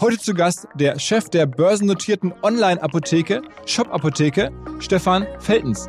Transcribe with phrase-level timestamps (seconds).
[0.00, 5.88] Heute zu Gast der Chef der börsennotierten Online-Apotheke, Shop-Apotheke, Stefan Feltens.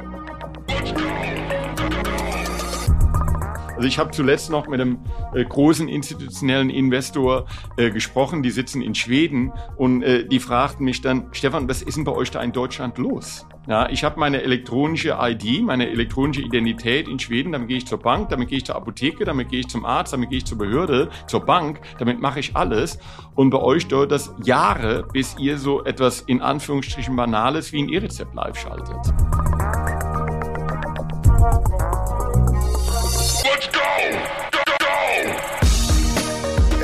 [3.82, 5.00] Also ich habe zuletzt noch mit einem
[5.34, 7.48] äh, großen institutionellen Investor
[7.78, 11.98] äh, gesprochen, die sitzen in Schweden und äh, die fragten mich dann, Stefan, was ist
[11.98, 13.48] denn bei euch da in Deutschland los?
[13.68, 17.98] Ja, ich habe meine elektronische ID, meine elektronische Identität in Schweden, damit gehe ich zur
[17.98, 20.60] Bank, damit gehe ich zur Apotheke, damit gehe ich zum Arzt, damit gehe ich zur
[20.60, 23.00] Behörde, zur Bank, damit mache ich alles.
[23.34, 27.90] Und bei euch dauert das Jahre, bis ihr so etwas in Anführungsstrichen Banales wie ein
[27.90, 30.11] E-Rezept live schaltet.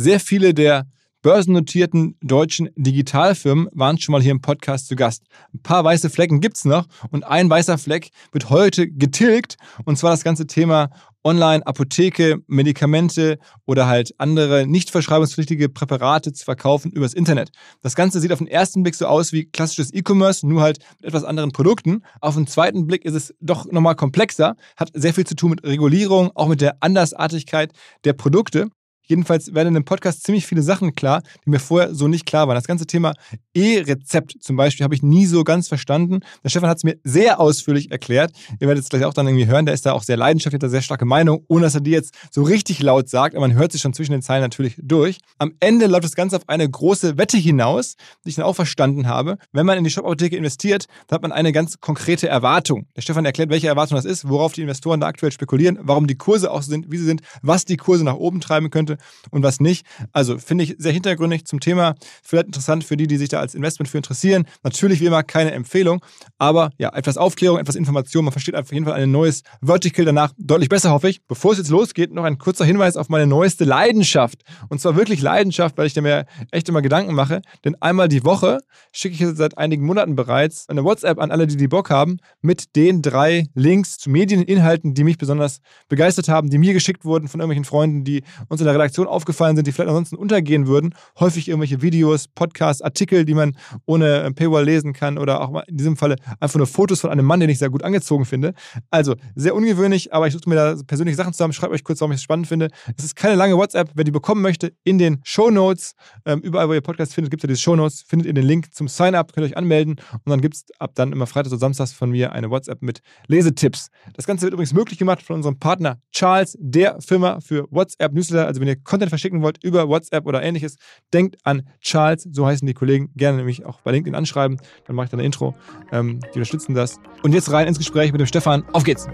[0.00, 0.86] Sehr viele der
[1.22, 5.24] börsennotierten deutschen Digitalfirmen waren schon mal hier im Podcast zu Gast.
[5.52, 9.56] Ein paar weiße Flecken gibt es noch und ein weißer Fleck wird heute getilgt
[9.86, 10.90] und zwar das ganze Thema
[11.24, 17.50] Online, Apotheke, Medikamente oder halt andere nicht verschreibungspflichtige Präparate zu verkaufen übers Internet.
[17.82, 21.08] Das Ganze sieht auf den ersten Blick so aus wie klassisches E-Commerce, nur halt mit
[21.08, 22.04] etwas anderen Produkten.
[22.20, 25.64] Auf den zweiten Blick ist es doch nochmal komplexer, hat sehr viel zu tun mit
[25.64, 27.72] Regulierung, auch mit der Andersartigkeit
[28.04, 28.70] der Produkte.
[29.08, 32.46] Jedenfalls werden in dem Podcast ziemlich viele Sachen klar, die mir vorher so nicht klar
[32.46, 32.54] waren.
[32.54, 33.14] Das ganze Thema
[33.54, 36.20] E-Rezept zum Beispiel habe ich nie so ganz verstanden.
[36.44, 38.32] Der Stefan hat es mir sehr ausführlich erklärt.
[38.60, 39.64] Ihr werdet es gleich auch dann irgendwie hören.
[39.64, 41.90] Der ist da auch sehr leidenschaftlich, hat da sehr starke Meinung, ohne dass er die
[41.90, 43.34] jetzt so richtig laut sagt.
[43.34, 45.18] Aber man hört sich schon zwischen den Zeilen natürlich durch.
[45.38, 49.08] Am Ende läuft das Ganze auf eine große Wette hinaus, die ich dann auch verstanden
[49.08, 49.38] habe.
[49.52, 52.86] Wenn man in die Shop-Apotheke investiert, dann hat man eine ganz konkrete Erwartung.
[52.94, 56.16] Der Stefan erklärt, welche Erwartung das ist, worauf die Investoren da aktuell spekulieren, warum die
[56.16, 58.97] Kurse auch so sind, wie sie sind, was die Kurse nach oben treiben könnte
[59.30, 59.86] und was nicht.
[60.12, 61.94] Also finde ich sehr hintergründig zum Thema.
[62.22, 64.46] Vielleicht interessant für die, die sich da als Investment für interessieren.
[64.62, 66.04] Natürlich wie immer keine Empfehlung,
[66.38, 68.24] aber ja, etwas Aufklärung, etwas Information.
[68.24, 71.24] Man versteht auf jeden Fall ein neues Vertical danach deutlich besser, hoffe ich.
[71.26, 74.42] Bevor es jetzt losgeht, noch ein kurzer Hinweis auf meine neueste Leidenschaft.
[74.68, 77.42] Und zwar wirklich Leidenschaft, weil ich mir echt immer Gedanken mache.
[77.64, 78.60] Denn einmal die Woche
[78.92, 82.76] schicke ich seit einigen Monaten bereits eine WhatsApp an alle, die die Bock haben, mit
[82.76, 87.40] den drei Links zu Medieninhalten, die mich besonders begeistert haben, die mir geschickt wurden von
[87.40, 90.94] irgendwelchen Freunden, die uns in der Redaktion aufgebaut aufgefallen sind, die vielleicht ansonsten untergehen würden.
[91.20, 95.76] Häufig irgendwelche Videos, Podcasts, Artikel, die man ohne äh, Paywall lesen kann oder auch in
[95.76, 98.54] diesem Falle einfach nur Fotos von einem Mann, den ich sehr gut angezogen finde.
[98.90, 101.52] Also sehr ungewöhnlich, aber ich suche mir da persönliche Sachen zusammen.
[101.52, 102.70] Schreibt euch kurz, warum ich es spannend finde.
[102.96, 103.90] Es ist keine lange WhatsApp.
[103.94, 105.94] Wer die bekommen möchte, in den Show Notes,
[106.24, 108.46] ähm, überall, wo ihr Podcast findet, gibt es ja diese Show Notes, findet ihr den
[108.46, 111.52] Link zum Sign-up, könnt ihr euch anmelden und dann gibt es ab dann immer Freitag
[111.52, 113.88] oder Samstags von mir eine WhatsApp mit Lesetipps.
[114.14, 118.46] Das Ganze wird übrigens möglich gemacht von unserem Partner Charles, der Firma für WhatsApp Newsletter.
[118.46, 120.76] Also wenn ihr Content verschicken wollt über WhatsApp oder ähnliches,
[121.12, 125.04] denkt an Charles, so heißen die Kollegen, gerne nämlich auch bei LinkedIn anschreiben, dann mache
[125.04, 125.54] ich dann ein Intro.
[125.92, 126.98] Ähm, die unterstützen das.
[127.22, 128.64] Und jetzt rein ins Gespräch mit dem Stefan.
[128.72, 129.06] Auf geht's!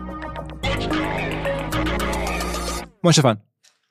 [3.02, 3.40] Moin Stefan.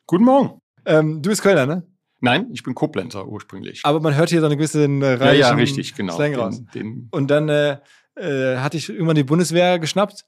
[0.07, 0.59] Guten Morgen.
[0.85, 1.83] Ähm, du bist Kölner, ne?
[2.19, 3.81] Nein, ich bin Koblenzer ursprünglich.
[3.83, 6.15] Aber man hört hier so eine gewisse äh, ja, ja, richtig, genau.
[6.15, 6.63] Slang raus.
[6.73, 7.77] Den, den und dann äh,
[8.15, 10.25] äh, hatte ich irgendwann die Bundeswehr geschnappt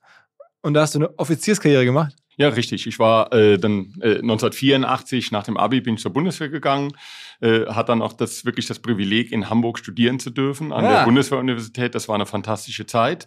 [0.66, 2.16] und da hast du eine Offizierskarriere gemacht.
[2.38, 2.86] Ja, richtig.
[2.86, 6.92] Ich war äh, dann äh, 1984 nach dem Abi bin ich zur Bundeswehr gegangen,
[7.40, 10.98] äh, hat dann auch das wirklich das Privileg in Hamburg studieren zu dürfen an Ja.
[10.98, 11.96] der Bundeswehruniversität.
[11.96, 13.26] Das war eine fantastische Zeit.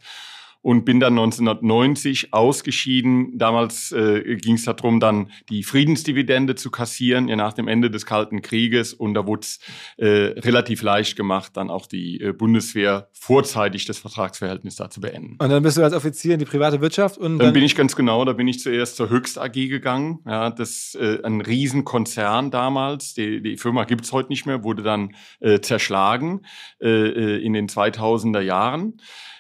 [0.60, 3.38] Und bin dann 1990 ausgeschieden.
[3.38, 8.06] Damals äh, ging es darum, dann die Friedensdividende zu kassieren, ja, nach dem Ende des
[8.06, 8.92] Kalten Krieges.
[8.92, 9.60] Und da wurde es
[9.96, 10.06] äh,
[10.40, 15.36] relativ leicht gemacht, dann auch die äh, Bundeswehr vorzeitig das Vertragsverhältnis da zu beenden.
[15.38, 17.76] Und dann bist du als Offizier in die private Wirtschaft und dann, dann bin ich
[17.76, 20.18] ganz genau, da bin ich zuerst zur Höchst AG gegangen.
[20.26, 23.14] Ja, das äh, ein Riesenkonzern damals.
[23.14, 26.42] Die, die Firma gibt's heute nicht mehr, wurde dann äh, zerschlagen
[26.80, 28.94] äh, äh in den 2000er Jahren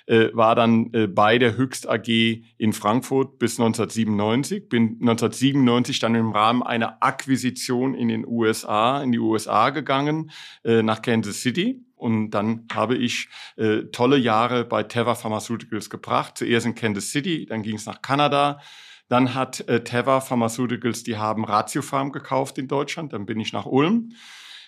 [0.08, 2.08] äh, war dann äh, bei der Höchst AG
[2.56, 4.68] in Frankfurt bis 1997.
[4.68, 10.30] Bin 1997 dann im Rahmen einer Akquisition in den USA, in die USA gegangen,
[10.64, 11.84] äh, nach Kansas City.
[11.94, 16.38] Und dann habe ich äh, tolle Jahre bei Teva Pharmaceuticals gebracht.
[16.38, 18.60] Zuerst in Kansas City, dann ging es nach Kanada.
[19.08, 23.12] Dann hat äh, Teva Pharmaceuticals, die haben Ratiofarm gekauft in Deutschland.
[23.12, 24.12] Dann bin ich nach Ulm.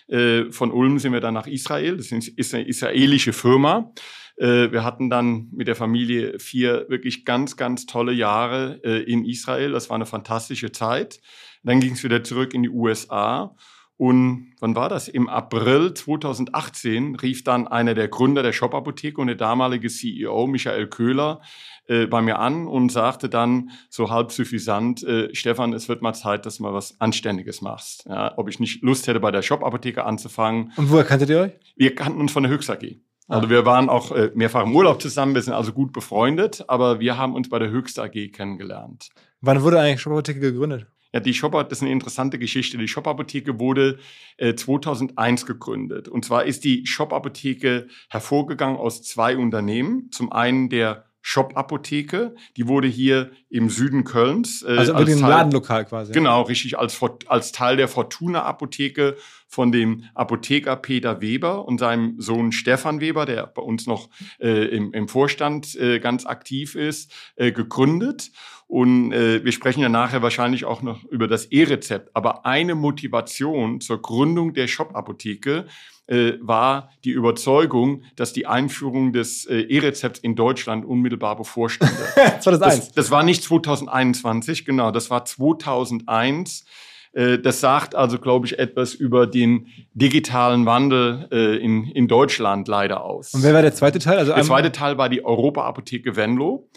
[0.07, 1.97] Äh, von Ulm sind wir dann nach Israel.
[1.97, 3.91] Das ist eine israelische Firma.
[4.37, 9.25] Äh, wir hatten dann mit der Familie vier wirklich ganz, ganz tolle Jahre äh, in
[9.25, 9.71] Israel.
[9.71, 11.19] Das war eine fantastische Zeit.
[11.63, 13.55] Dann ging es wieder zurück in die USA.
[14.01, 15.07] Und wann war das?
[15.07, 20.87] Im April 2018 rief dann einer der Gründer der Shop-Apotheke und der damalige CEO Michael
[20.87, 21.41] Köhler
[21.85, 26.13] äh, bei mir an und sagte dann so halb suffisant, äh, Stefan, es wird mal
[26.13, 28.05] Zeit, dass du mal was Anständiges machst.
[28.09, 30.73] Ja, ob ich nicht Lust hätte, bei der Shop-Apotheke anzufangen.
[30.77, 31.51] Und woher kanntet ihr euch?
[31.75, 32.97] Wir kannten uns von der Höchst AG.
[33.31, 36.99] Also wir waren auch äh, mehrfach im Urlaub zusammen, wir sind also gut befreundet, aber
[36.99, 39.09] wir haben uns bei der Höchst AG kennengelernt.
[39.39, 40.87] Wann wurde eigentlich Shop Apotheke gegründet?
[41.13, 42.77] Ja, die Shop, das ist eine interessante Geschichte.
[42.77, 43.99] Die Shop Apotheke wurde
[44.37, 46.07] äh, 2001 gegründet.
[46.07, 50.09] Und zwar ist die Shop Apotheke hervorgegangen aus zwei Unternehmen.
[50.11, 52.35] Zum einen der Shop-Apotheke.
[52.57, 54.63] Die wurde hier im Süden Kölns.
[54.63, 56.11] Äh, also als Teil, Ladenlokal quasi.
[56.11, 62.51] Genau, richtig, als, als Teil der Fortuna-Apotheke von dem Apotheker Peter Weber und seinem Sohn
[62.51, 64.09] Stefan Weber, der bei uns noch
[64.39, 68.31] äh, im, im Vorstand äh, ganz aktiv ist, äh, gegründet.
[68.67, 72.15] Und äh, wir sprechen ja nachher wahrscheinlich auch noch über das E-Rezept.
[72.15, 75.65] Aber eine Motivation zur Gründung der Shop-Apotheke
[76.11, 81.95] äh, war die Überzeugung, dass die Einführung des äh, E-Rezepts in Deutschland unmittelbar bevorstünde.
[82.41, 82.59] 2001.
[82.59, 86.65] Das, das war nicht 2021, genau, das war 2001
[87.13, 92.67] äh, das sagt also, glaube ich, etwas über den digitalen Wandel äh, in, in Deutschland
[92.67, 93.33] leider aus.
[93.33, 94.17] Und wer war der zweite Teil?
[94.17, 96.69] Also der zweite Teil war die Europa-Apotheke Venlo.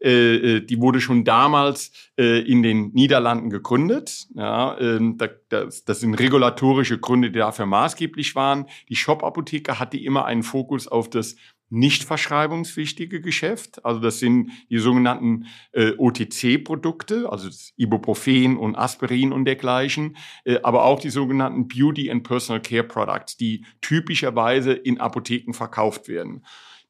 [0.00, 4.26] Äh, äh, die wurde schon damals äh, in den Niederlanden gegründet.
[4.34, 5.00] Ja, äh,
[5.48, 8.66] das, das sind regulatorische Gründe, die dafür maßgeblich waren.
[8.88, 11.36] Die Shop-Apotheke hatte immer einen Fokus auf das
[11.70, 13.84] nicht verschreibungswichtige Geschäft.
[13.84, 20.84] Also das sind die sogenannten äh, OTC-Produkte, also Ibuprofen und Aspirin und dergleichen, äh, aber
[20.84, 26.42] auch die sogenannten Beauty and Personal Care Products, die typischerweise in Apotheken verkauft werden.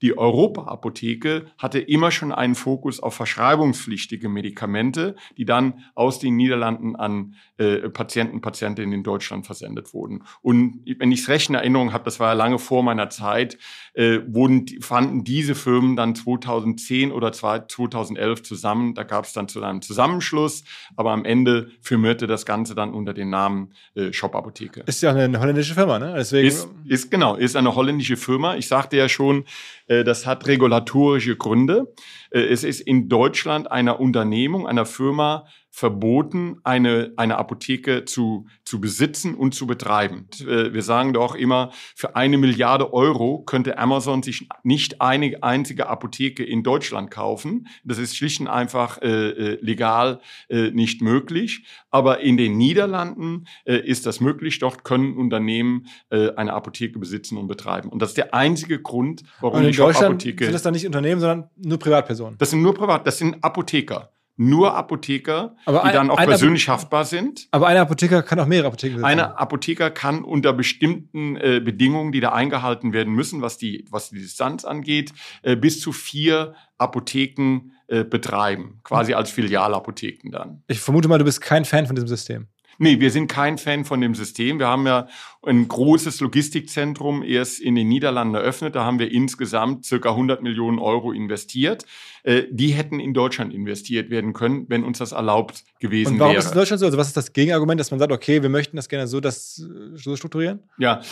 [0.03, 6.97] Die Europa-Apotheke hatte immer schon einen Fokus auf verschreibungspflichtige Medikamente, die dann aus den Niederlanden
[6.97, 10.25] an äh, Patienten, Patientinnen in Deutschland versendet wurden.
[10.41, 13.59] Und wenn ich es recht in Erinnerung habe, das war ja lange vor meiner Zeit,
[13.99, 18.95] äh, wurden, fanden diese Firmen dann 2010 oder 2011 zusammen.
[18.95, 20.63] Da gab es dann zu einem Zusammenschluss,
[20.95, 24.85] aber am Ende firmierte das Ganze dann unter dem Namen äh, Shop Apotheke.
[24.87, 26.15] Ist ja eine holländische Firma, ne?
[26.17, 28.55] Deswegen ist, ist genau, ist eine holländische Firma.
[28.55, 29.45] Ich sagte ja schon,
[29.89, 31.93] äh, das hat regulatorische Gründe.
[32.31, 35.47] Äh, es ist in Deutschland einer Unternehmung, einer Firma
[35.79, 40.27] verboten, eine, eine Apotheke zu, zu besitzen und zu betreiben.
[40.41, 45.87] Äh, wir sagen doch immer, für eine Milliarde Euro könnte Amazon sich nicht eine einzige
[45.87, 47.69] Apotheke in Deutschland kaufen.
[47.85, 51.65] Das ist schlicht und einfach äh, äh, legal äh, nicht möglich.
[51.93, 54.59] Aber in den Niederlanden äh, ist das möglich.
[54.59, 57.89] Dort können Unternehmen äh, eine Apotheke besitzen und betreiben.
[57.89, 60.87] Und das ist der einzige Grund, warum und in die Deutschland sind das dann nicht
[60.87, 62.37] Unternehmen, sondern nur Privatpersonen.
[62.39, 66.69] Das sind nur Privat, das sind Apotheker nur Apotheker, aber die ein, dann auch persönlich
[66.69, 67.49] Apoth haftbar sind.
[67.51, 69.05] Aber ein Apotheker kann auch mehrere Apotheken besitzen.
[69.05, 74.11] Eine Apotheker kann unter bestimmten äh, Bedingungen, die da eingehalten werden müssen, was die, was
[74.11, 80.63] die Distanz angeht, äh, bis zu vier Apotheken äh, betreiben, quasi als Filialapotheken dann.
[80.69, 82.47] Ich vermute mal, du bist kein Fan von diesem System.
[82.79, 84.61] Nee, wir sind kein Fan von dem System.
[84.61, 85.09] Wir haben ja
[85.45, 88.77] ein großes Logistikzentrum erst in den Niederlanden eröffnet.
[88.77, 91.85] Da haben wir insgesamt circa 100 Millionen Euro investiert.
[92.23, 96.15] Äh, die hätten in Deutschland investiert werden können, wenn uns das erlaubt gewesen wäre.
[96.15, 96.39] Und warum wäre.
[96.39, 96.87] ist es in Deutschland so?
[96.87, 99.57] Also was ist das Gegenargument, dass man sagt, okay, wir möchten das gerne so, das,
[99.95, 100.61] so strukturieren?
[100.79, 101.03] Ja,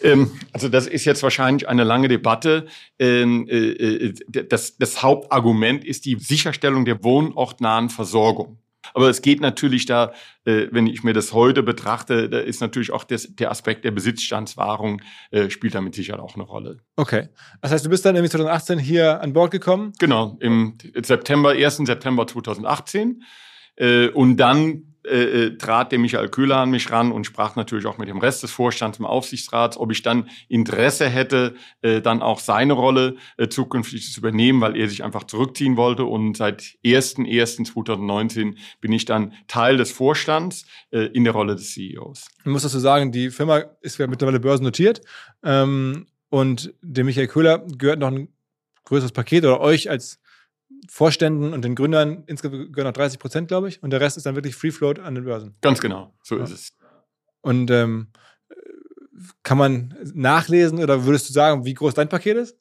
[0.00, 2.66] ähm, also das ist jetzt wahrscheinlich eine lange Debatte.
[2.98, 4.14] Ähm, äh, äh
[4.48, 8.58] das, das Hauptargument ist die Sicherstellung der wohnortnahen Versorgung.
[8.94, 10.12] Aber es geht natürlich da,
[10.44, 13.90] äh, wenn ich mir das heute betrachte, da ist natürlich auch das, der Aspekt der
[13.90, 16.78] Besitzstandswahrung äh, spielt da mit Sicherheit auch eine Rolle.
[16.96, 17.28] Okay.
[17.60, 19.92] Das heißt, du bist dann nämlich 2018 hier an Bord gekommen?
[19.98, 21.76] Genau, im September, 1.
[21.78, 23.22] September 2018.
[23.76, 27.86] Äh, und dann äh, äh, trat der Michael Köhler an mich ran und sprach natürlich
[27.86, 32.22] auch mit dem Rest des Vorstands im Aufsichtsrat, ob ich dann Interesse hätte, äh, dann
[32.22, 36.04] auch seine Rolle äh, zukünftig zu übernehmen, weil er sich einfach zurückziehen wollte.
[36.04, 42.28] Und seit 1.1.2019 bin ich dann Teil des Vorstands äh, in der Rolle des CEOs.
[42.38, 45.00] Ich muss dazu sagen, die Firma ist ja mittlerweile börsennotiert
[45.42, 48.28] ähm, und dem Michael Köhler gehört noch ein
[48.84, 50.21] größeres Paket oder euch als
[50.88, 53.82] Vorständen und den Gründern insgesamt gehören noch 30 Prozent, glaube ich.
[53.82, 55.54] Und der Rest ist dann wirklich Free Float an den Börsen.
[55.60, 56.44] Ganz genau, so Ja.
[56.44, 56.76] ist es.
[57.40, 58.08] Und ähm,
[59.42, 62.56] kann man nachlesen oder würdest du sagen, wie groß dein Paket ist?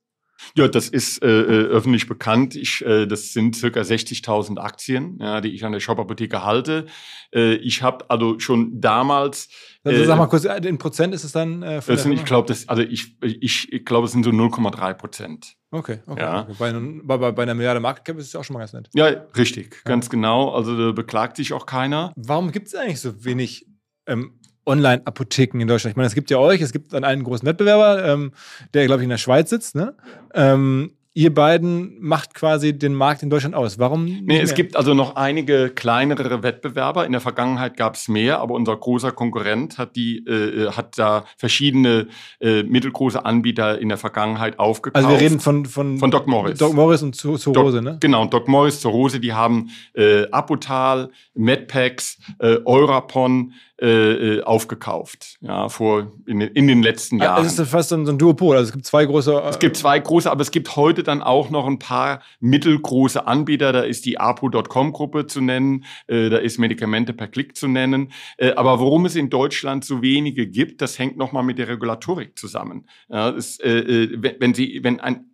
[0.56, 2.56] Ja, das ist äh, äh, öffentlich bekannt.
[2.56, 6.86] Ich, äh, das sind circa 60.000 Aktien, ja, die ich an der Shop-Apotheke halte.
[7.34, 9.50] Äh, ich habe also schon damals
[9.84, 12.54] Also Äh, sag mal kurz, in Prozent ist es dann äh, Das sind, ich glaube,
[12.68, 15.56] also ich, ich, ich glaube, es sind so 0,3 Prozent.
[15.72, 16.22] Okay, okay.
[16.22, 16.42] Ja.
[16.42, 16.56] okay.
[17.04, 18.90] Bei, bei, bei, einer Milliarde Market Cap ist es auch schon mal ganz nett.
[18.94, 19.08] Ja,
[19.38, 20.50] richtig, ganz genau.
[20.54, 22.12] Also da beklagt sich auch keiner.
[22.18, 23.68] Warum gibt es eigentlich so wenig
[24.06, 25.94] ähm, Online-Apotheken in Deutschland?
[25.94, 28.32] Ich meine, es gibt ja euch, es gibt dann einen großen Wettbewerber, ähm,
[28.74, 29.76] der, glaube ich, in der Schweiz sitzt.
[29.76, 29.94] Ne?
[30.34, 33.78] Ähm, ihr beiden macht quasi den Markt in Deutschland aus.
[33.78, 34.06] Warum?
[34.06, 37.06] nicht Nee, es gibt also noch einige kleinere Wettbewerber.
[37.06, 40.98] In der Vergangenheit gab es mehr, aber unser großer Konkurrent hat die äh, äh, hat
[40.98, 42.08] da verschiedene
[42.40, 45.04] äh, mittelgroße Anbieter in der Vergangenheit aufgekauft.
[45.04, 46.58] Also wir reden von, von, Von Doc Morris.
[46.60, 47.98] Doc Morris und Zu- Zurose, ne?
[48.00, 53.52] Genau, Doc Morris, Zurose, die haben äh, Apotal, Medpacks, äh, Eurapon
[53.82, 57.38] äh, äh, aufgekauft, ja, vor in, den- in den letzten Jahren.
[57.38, 58.56] Also es ist fast so ein, Duopol.
[58.56, 59.34] Also es gibt zwei große.
[59.34, 63.26] äh, Es gibt zwei große, aber es gibt heute dann auch noch ein paar mittelgroße
[63.26, 63.72] Anbieter.
[63.74, 68.12] Da ist die apo.com-Gruppe zu nennen, äh, da ist Medikamente per Klick zu nennen.
[68.38, 72.38] Äh, aber warum es in Deutschland so wenige gibt, das hängt nochmal mit der Regulatorik
[72.38, 72.88] zusammen.
[73.10, 75.26] Ja, es, äh, äh, wenn, wenn Sie, wenn ein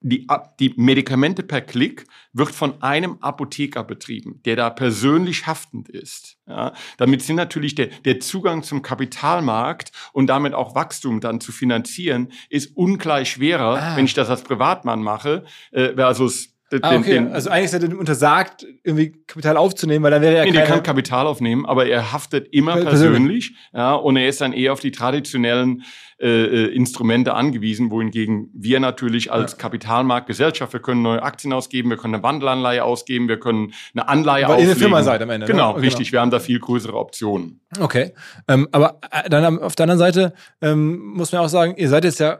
[0.00, 0.26] die,
[0.60, 6.36] die Medikamente per Klick wird von einem Apotheker betrieben, der da persönlich haftend ist.
[6.46, 11.50] Ja, damit sind natürlich der, der Zugang zum Kapitalmarkt und damit auch Wachstum dann zu
[11.50, 13.96] finanzieren, ist ungleich schwerer, Ah.
[13.96, 17.10] wenn ich das als Privatmann mache, äh, versus den, Ah, okay.
[17.14, 20.52] den, also eigentlich ist er dem untersagt, irgendwie Kapital aufzunehmen, weil dann wäre er Nee,
[20.52, 20.66] keine...
[20.66, 24.72] kann Kapital aufnehmen, aber er haftet immer Per- persönlich, ja, und er ist dann eher
[24.72, 25.82] auf die traditionellen
[26.18, 29.58] äh, äh, Instrumente angewiesen, wohingegen wir natürlich als Ja.
[29.58, 34.44] Kapitalmarktgesellschaft, wir können neue Aktien ausgeben, wir können eine Wandelanleihe ausgeben, wir können eine Anleihe
[34.44, 34.70] Weil ihr auflegen.
[34.70, 35.52] eine Firma seid am Ende, ne?
[35.52, 35.84] Genau, Genau.
[35.84, 36.12] richtig.
[36.12, 37.60] Wir haben da viel größere Optionen.
[37.78, 38.12] Okay.
[38.48, 40.32] Ähm, aber äh, dann auf der anderen Seite
[40.62, 42.38] ähm, muss man auch sagen, ihr seid jetzt ja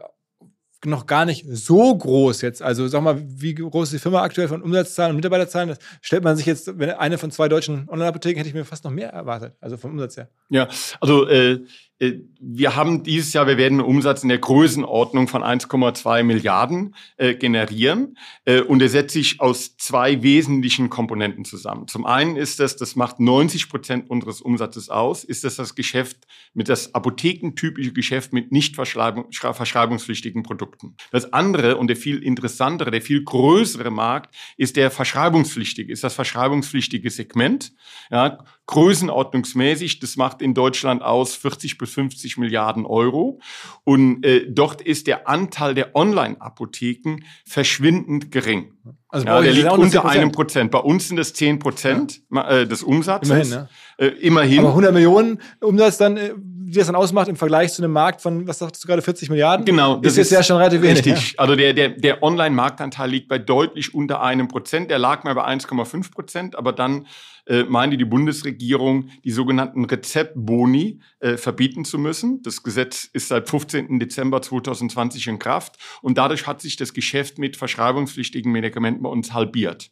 [0.87, 2.61] noch gar nicht so groß jetzt.
[2.61, 5.69] Also sag mal, wie groß ist die Firma aktuell von Umsatzzahlen und Mitarbeiterzahlen?
[5.69, 8.83] Das stellt man sich jetzt, wenn eine von zwei deutschen Online-Apotheken, hätte ich mir fast
[8.83, 9.55] noch mehr erwartet.
[9.61, 10.29] Also vom Umsatz her.
[10.49, 10.67] Ja,
[10.99, 11.59] also äh,
[11.99, 17.33] wir haben dieses Jahr, wir werden einen Umsatz in der Größenordnung von 1,2 Milliarden äh,
[17.33, 21.87] generieren äh, und er setzt sich aus zwei wesentlichen Komponenten zusammen.
[21.87, 26.17] Zum einen ist das, das macht 90 Prozent unseres Umsatzes aus, ist das das Geschäft
[26.53, 30.95] mit das apothekentypische Geschäft mit nicht verschreibungspflichtigen Produkten.
[31.11, 36.13] Das andere und der viel interessantere, der viel größere Markt ist der verschreibungspflichtige, ist das
[36.13, 37.73] verschreibungspflichtige Segment.
[38.11, 43.39] Ja, größenordnungsmäßig, das macht in Deutschland aus 40 bis 50 Milliarden Euro.
[43.83, 48.76] Und äh, dort ist der Anteil der Online-Apotheken verschwindend gering.
[49.09, 50.09] Also Ja, der ist liegt unter 10%.
[50.09, 50.71] einem Prozent.
[50.71, 53.29] Bei uns sind es 10 Prozent äh, des Umsatzes.
[53.29, 53.69] Immerhin, ne?
[53.97, 54.59] Äh, immerhin.
[54.59, 58.21] Aber 100 Millionen Umsatz dann, äh, wie das dann ausmacht im Vergleich zu einem Markt
[58.21, 59.65] von, was sagst du gerade, 40 Milliarden?
[59.65, 61.05] Genau, Ist jetzt ja schon relativ wenig.
[61.05, 61.39] Richtig.
[61.39, 64.91] Also der, der, der Online-Marktanteil liegt bei deutlich unter einem Prozent.
[64.91, 67.05] Der lag mal bei 1,5 Prozent, aber dann
[67.47, 72.41] äh, meinte die Bundesregierung, die sogenannten Rezeptboni äh, verbieten zu müssen.
[72.41, 73.99] Das Gesetz ist seit 15.
[73.99, 79.33] Dezember 2020 in Kraft und dadurch hat sich das Geschäft mit verschreibungspflichtigen Medikamenten bei uns
[79.33, 79.91] halbiert.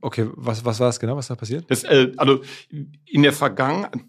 [0.00, 1.64] Okay, was, was war es genau, was da passiert?
[1.68, 2.40] Das, äh, also
[3.04, 4.04] in der Vergangenheit,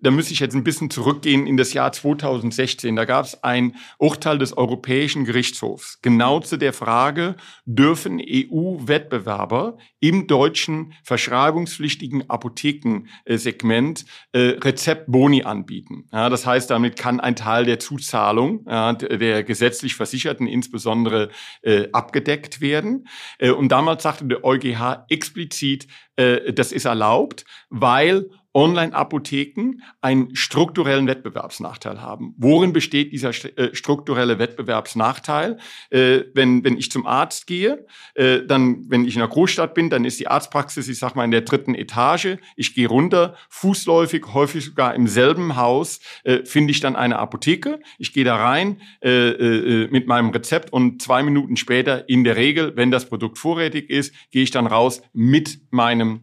[0.00, 2.94] da müsste ich jetzt ein bisschen zurückgehen in das Jahr 2016.
[2.96, 10.26] Da gab es ein Urteil des Europäischen Gerichtshofs genau zu der Frage, dürfen EU-Wettbewerber im
[10.26, 16.06] deutschen verschreibungspflichtigen Apothekensegment äh, Rezeptboni anbieten.
[16.12, 21.30] Ja, das heißt, damit kann ein Teil der Zuzahlung ja, der gesetzlich Versicherten insbesondere
[21.62, 23.08] äh, abgedeckt werden.
[23.38, 31.06] Äh, und damals sagte der EuGH explizit, äh, das ist erlaubt, weil Online-Apotheken einen strukturellen
[31.06, 32.34] Wettbewerbsnachteil haben.
[32.38, 35.58] Worin besteht dieser äh, strukturelle Wettbewerbsnachteil?
[35.90, 39.90] Äh, wenn, wenn ich zum Arzt gehe, äh, dann, wenn ich in einer Großstadt bin,
[39.90, 42.38] dann ist die Arztpraxis, ich sag mal, in der dritten Etage.
[42.56, 47.78] Ich gehe runter, fußläufig, häufig sogar im selben Haus, äh, finde ich dann eine Apotheke.
[47.96, 52.34] Ich gehe da rein äh, äh, mit meinem Rezept und zwei Minuten später, in der
[52.34, 56.22] Regel, wenn das Produkt vorrätig ist, gehe ich dann raus mit meinem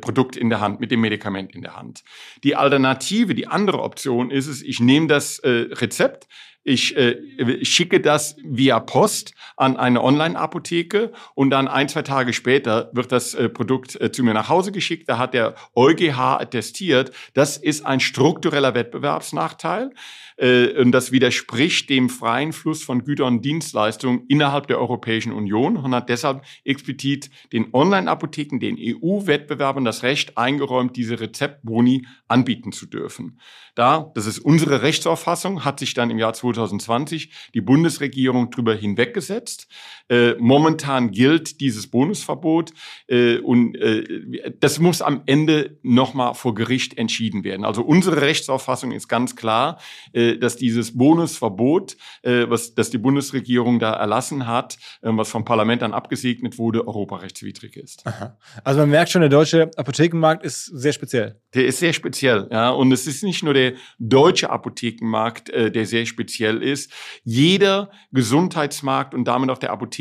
[0.00, 2.04] Produkt in der Hand, mit dem Medikament in der Hand.
[2.44, 6.28] Die Alternative, die andere Option ist es, ich nehme das äh, Rezept,
[6.68, 12.90] ich äh, schicke das via Post an eine Online-Apotheke und dann ein, zwei Tage später
[12.92, 15.08] wird das äh, Produkt äh, zu mir nach Hause geschickt.
[15.08, 19.92] Da hat der EuGH attestiert, das ist ein struktureller Wettbewerbsnachteil
[20.36, 25.76] äh, und das widerspricht dem freien Fluss von Gütern und Dienstleistungen innerhalb der Europäischen Union
[25.76, 32.86] und hat deshalb explizit den Online-Apotheken, den EU-Wettbewerbern das Recht eingeräumt, diese Rezeptboni anbieten zu
[32.86, 33.38] dürfen.
[33.74, 39.68] Da, das ist unsere Rechtsauffassung, hat sich dann im Jahr 2020 die Bundesregierung drüber hinweggesetzt.
[40.08, 42.72] Äh, momentan gilt dieses Bonusverbot
[43.08, 47.64] äh, und äh, das muss am Ende nochmal vor Gericht entschieden werden.
[47.64, 49.80] Also unsere Rechtsauffassung ist ganz klar,
[50.12, 55.44] äh, dass dieses Bonusverbot, äh, was das die Bundesregierung da erlassen hat, äh, was vom
[55.44, 58.06] Parlament dann abgesegnet wurde, europarechtswidrig ist.
[58.06, 58.38] Aha.
[58.62, 61.40] Also man merkt schon, der deutsche Apothekenmarkt ist sehr speziell.
[61.54, 62.70] Der ist sehr speziell, ja.
[62.70, 66.92] Und es ist nicht nur der deutsche Apothekenmarkt, äh, der sehr speziell ist.
[67.24, 69.95] Jeder Gesundheitsmarkt und damit auch der Apothekenmarkt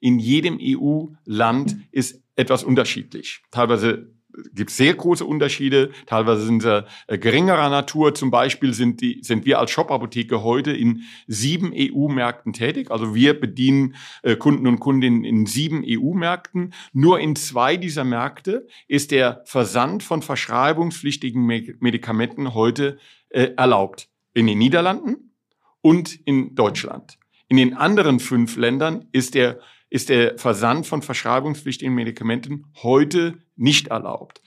[0.00, 3.42] in jedem EU-Land ist etwas unterschiedlich.
[3.50, 4.14] Teilweise
[4.54, 5.90] gibt sehr große Unterschiede.
[6.06, 8.14] Teilweise sind sie äh, geringerer Natur.
[8.14, 12.90] Zum Beispiel sind, die, sind wir als Shop-Apotheke heute in sieben EU-Märkten tätig.
[12.90, 16.72] Also wir bedienen äh, Kunden und Kundinnen in sieben EU-Märkten.
[16.92, 22.98] Nur in zwei dieser Märkte ist der Versand von verschreibungspflichtigen Medikamenten heute
[23.30, 24.08] äh, erlaubt.
[24.32, 25.32] In den Niederlanden
[25.80, 27.18] und in Deutschland.
[27.54, 33.86] In den anderen fünf Ländern ist der ist der Versand von verschreibungspflichtigen Medikamenten heute nicht
[33.86, 34.42] erlaubt.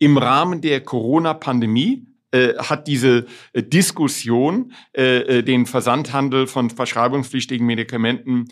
[0.00, 7.66] Im Rahmen der Corona-Pandemie äh, hat diese äh, Diskussion, äh, äh, den Versandhandel von verschreibungspflichtigen
[7.66, 8.48] Medikamenten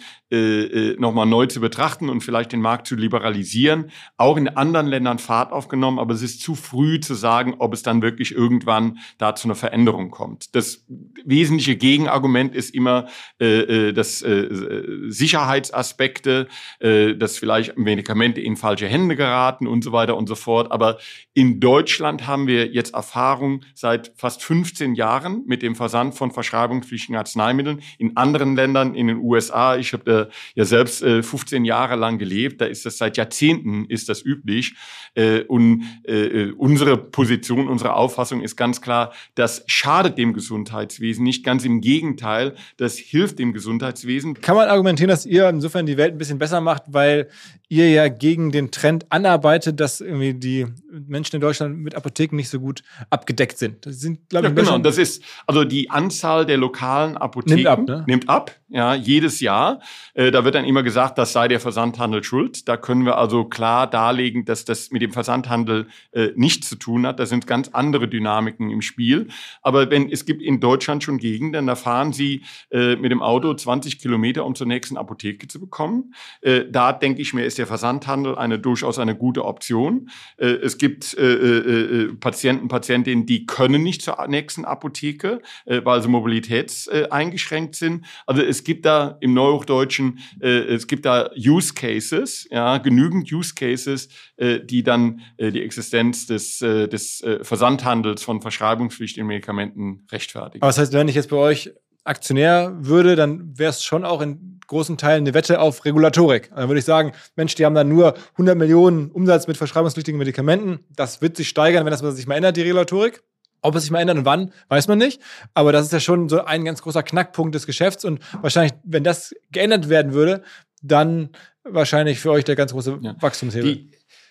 [0.99, 5.53] nochmal neu zu betrachten und vielleicht den Markt zu liberalisieren, auch in anderen Ländern Fahrt
[5.53, 9.47] aufgenommen, aber es ist zu früh zu sagen, ob es dann wirklich irgendwann da zu
[9.47, 10.57] einer Veränderung kommt.
[10.57, 10.85] Das
[11.25, 13.07] wesentliche Gegenargument ist immer,
[13.39, 16.49] dass Sicherheitsaspekte,
[16.81, 20.73] dass vielleicht Medikamente in falsche Hände geraten und so weiter und so fort.
[20.73, 20.99] Aber
[21.35, 27.17] in Deutschland haben wir jetzt Erfahrung, seit fast 15 Jahren mit dem Versand von verschreibungspflichtigen
[27.17, 27.83] Arzneimitteln.
[27.99, 32.61] In anderen Ländern, in den USA, ich habe ja selbst äh, 15 Jahre lang gelebt,
[32.61, 34.75] da ist das seit Jahrzehnten ist das üblich.
[35.15, 41.45] Äh, und äh, unsere Position, unsere Auffassung ist ganz klar, das schadet dem Gesundheitswesen nicht.
[41.45, 44.41] Ganz im Gegenteil, das hilft dem Gesundheitswesen.
[44.41, 47.29] Kann man argumentieren, dass ihr insofern die Welt ein bisschen besser macht, weil
[47.69, 52.49] ihr ja gegen den Trend anarbeitet, dass irgendwie die Menschen in Deutschland mit Apotheken nicht
[52.49, 53.85] so gut abgedeckt sind.
[53.85, 54.79] Das sind, glaube ich, ja, genau.
[54.79, 58.05] Das ist also die Anzahl der lokalen Apotheken nimmt ab, ne?
[58.07, 59.81] nimmt ab ja, jedes Jahr.
[60.15, 62.69] Äh, da wird dann immer gesagt, das sei der Versandhandel schuld.
[62.69, 67.07] Da können wir also klar darlegen, dass das mit dem Versandhandel äh, nichts zu tun
[67.07, 67.21] hat.
[67.21, 69.29] Da sind ganz andere Dynamiken im Spiel.
[69.63, 73.55] Aber wenn es gibt in Deutschland schon Gegenden, da fahren Sie äh, mit dem Auto
[73.55, 76.15] 20 Kilometer, um zur nächsten Apotheke zu bekommen.
[76.41, 80.11] Äh, da denke ich mir, ist der Versandhandel eine durchaus eine gute Option.
[80.39, 87.77] Äh, es gibt äh, Patienten, Patientinnen, die können nicht zur nächsten Apotheke, weil sie mobilitätseingeschränkt
[87.77, 88.05] sind.
[88.27, 93.55] Also es gibt da im Neuhochdeutschen, äh, es gibt da Use Cases, ja, genügend Use
[93.55, 100.07] Cases, äh, die dann äh, die Existenz des, äh, des äh, Versandhandels von verschreibungspflichtigen Medikamenten
[100.11, 100.63] rechtfertigen.
[100.63, 101.71] Aber das heißt, wenn ich jetzt bei euch
[102.05, 106.51] Aktionär würde, dann wäre es schon auch in großen Teilen eine Wette auf Regulatorik.
[106.55, 110.81] Dann würde ich sagen, Mensch, die haben dann nur 100 Millionen Umsatz mit verschreibungspflichtigen Medikamenten.
[110.95, 113.23] Das wird sich steigern, wenn das sich mal ändert, die Regulatorik.
[113.67, 115.21] Ob es sich mal ändert und wann, weiß man nicht.
[115.55, 118.05] Aber das ist ja schon so ein ganz großer Knackpunkt des Geschäfts.
[118.05, 120.43] Und wahrscheinlich, wenn das geändert werden würde,
[120.83, 121.31] dann
[121.65, 123.17] wahrscheinlich für euch der ganz große ja.
[123.21, 123.75] Wachstumshebel.
[123.75, 123.91] Die,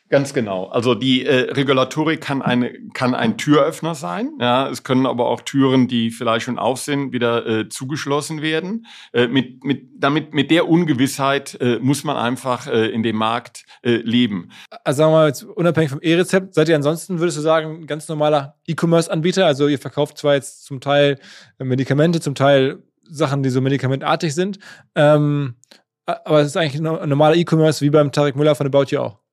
[0.10, 0.66] Ganz genau.
[0.68, 4.34] Also die äh, Regulatorik kann, eine, kann ein Türöffner sein.
[4.40, 8.86] Ja, es können aber auch Türen, die vielleicht schon auf sind, wieder äh, zugeschlossen werden.
[9.14, 13.66] Äh, mit, mit, damit, mit der Ungewissheit äh, muss man einfach äh, in dem Markt
[13.82, 14.52] äh, leben.
[14.84, 17.88] Also sagen wir mal, jetzt unabhängig vom E-Rezept, seid ihr ansonsten, würdest du sagen, ein
[17.88, 19.48] ganz normaler E-Commerce-Anbieter?
[19.48, 21.18] Also ihr verkauft zwar jetzt zum Teil
[21.58, 24.60] Medikamente, zum Teil Sachen, die so medikamentartig sind,
[24.94, 25.56] ähm,
[26.06, 29.25] aber es ist eigentlich ein normaler E-Commerce wie beim Tarek Müller von About You auch.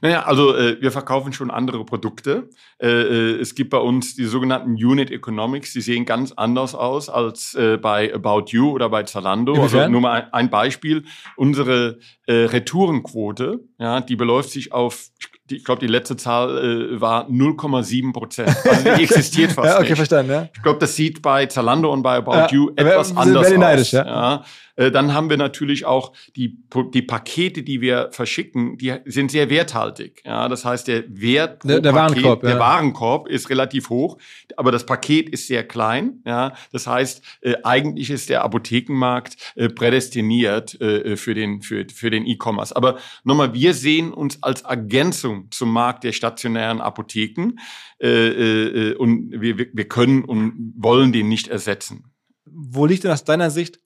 [0.00, 2.50] Naja, also äh, wir verkaufen schon andere Produkte.
[2.78, 7.08] Äh, äh, es gibt bei uns die sogenannten Unit Economics, die sehen ganz anders aus
[7.08, 9.54] als äh, bei About You oder bei Zalando.
[9.54, 9.80] Inwiefern?
[9.80, 11.04] Also nur mal ein, ein Beispiel.
[11.36, 15.10] Unsere äh, Retourenquote, ja, die beläuft sich auf,
[15.50, 16.58] die- ich glaube, die letzte Zahl
[16.94, 18.54] äh, war 0,7 Prozent.
[18.64, 19.96] Also die existiert fast ja, okay, nicht.
[19.96, 20.48] verstanden, ja.
[20.54, 23.62] Ich glaube, das sieht bei Zalando und bei About Ja, You etwas sind anders very
[23.80, 23.90] aus.
[23.92, 24.06] ja.
[24.06, 24.44] Ja.
[24.76, 26.58] Äh, Dann haben wir natürlich auch die,
[26.94, 30.22] die Pakete, die wir verschicken, die sind sehr werthaltig.
[30.24, 32.58] Ja, das heißt, der Wert pro Der- der Paket, Warenkorb, der ja.
[32.58, 34.18] Warenkorb ist relativ hoch,
[34.56, 36.22] aber das Paket ist sehr klein.
[36.26, 42.10] Ja, das heißt, äh, eigentlich ist der Apothekenmarkt äh, prädestiniert äh, für den für, für
[42.10, 42.74] den E-Commerce.
[42.74, 47.56] Aber nochmal, wir sehen uns als Ergänzung zum Markt der stationären Apotheken
[48.00, 52.12] äh, äh, und wir, wir können und wollen den nicht ersetzen.
[52.44, 53.80] Wo liegt denn aus deiner Sicht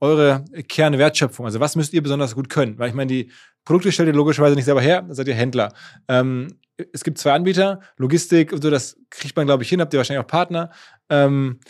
[0.00, 1.46] eure Kernwertschöpfung?
[1.46, 2.78] Also was müsst ihr besonders gut können?
[2.78, 3.30] Weil ich meine, die
[3.64, 5.72] Produkte stellt ihr logischerweise nicht selber her, seid ihr Händler.
[6.08, 6.58] Ähm,
[6.92, 9.98] es gibt zwei Anbieter, Logistik und so, das kriegt man, glaube ich, hin, habt ihr
[9.98, 10.70] wahrscheinlich auch Partner.
[11.08, 11.60] Ähm,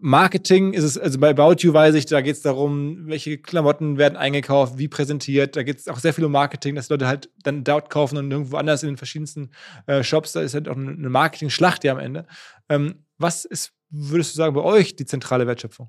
[0.00, 3.96] Marketing ist es, also bei About You weiß ich, da geht es darum, welche Klamotten
[3.96, 5.54] werden eingekauft, wie präsentiert.
[5.54, 8.32] Da geht es auch sehr viel um Marketing, dass Leute halt dann dort kaufen und
[8.32, 9.50] irgendwo anders in den verschiedensten
[9.86, 10.32] äh, Shops.
[10.32, 12.26] Da ist halt auch eine Marketing-Schlacht ja am Ende.
[12.68, 15.88] Ähm, was ist, würdest du sagen, bei euch die zentrale Wertschöpfung?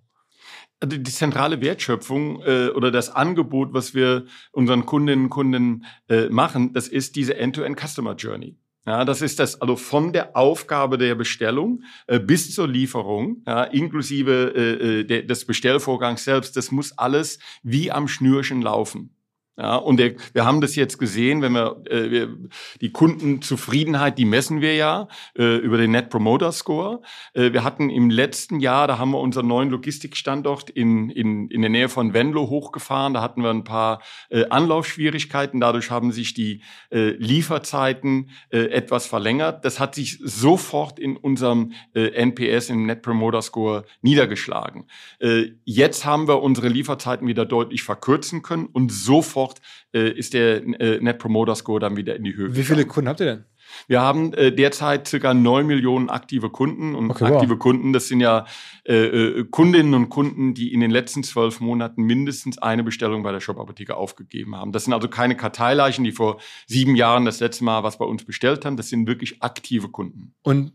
[0.79, 6.29] Also die zentrale Wertschöpfung äh, oder das Angebot, was wir unseren Kundinnen und Kunden äh,
[6.29, 8.57] machen, das ist diese End-to-End Customer Journey.
[8.89, 13.63] Ja, das ist das, also von der Aufgabe der Bestellung äh, bis zur Lieferung, ja,
[13.65, 19.15] inklusive äh, äh, der, des Bestellvorgangs selbst, das muss alles wie am Schnürchen laufen.
[19.59, 22.37] Ja, und der, wir haben das jetzt gesehen, wenn wir, äh, wir
[22.79, 27.01] die Kundenzufriedenheit, die messen wir ja äh, über den Net Promoter Score.
[27.33, 31.59] Äh, wir hatten im letzten Jahr, da haben wir unseren neuen Logistikstandort in, in, in
[31.59, 33.13] der Nähe von Venlo hochgefahren.
[33.13, 35.59] Da hatten wir ein paar äh, Anlaufschwierigkeiten.
[35.59, 39.65] Dadurch haben sich die äh, Lieferzeiten äh, etwas verlängert.
[39.65, 44.85] Das hat sich sofort in unserem äh, NPS, im Net Promoter Score, niedergeschlagen.
[45.19, 49.48] Äh, jetzt haben wir unsere Lieferzeiten wieder deutlich verkürzen können und sofort
[49.93, 52.55] äh, ist der äh, Net Promoter Score dann wieder in die Höhe.
[52.55, 52.89] Wie viele gegangen.
[52.89, 53.45] Kunden habt ihr denn?
[53.87, 57.35] Wir haben äh, derzeit circa 9 Millionen aktive Kunden und Okay, wow.
[57.35, 58.45] aktive Kunden, das sind ja
[58.85, 63.31] äh, äh, Kundinnen und Kunden, die in den letzten zwölf Monaten mindestens eine Bestellung bei
[63.31, 64.71] der Shop-Apotheke aufgegeben haben.
[64.71, 68.23] Das sind also keine Karteileichen, die vor sieben Jahren das letzte Mal was bei uns
[68.25, 68.77] bestellt haben.
[68.77, 70.33] Das sind wirklich aktive Kunden.
[70.43, 70.73] Und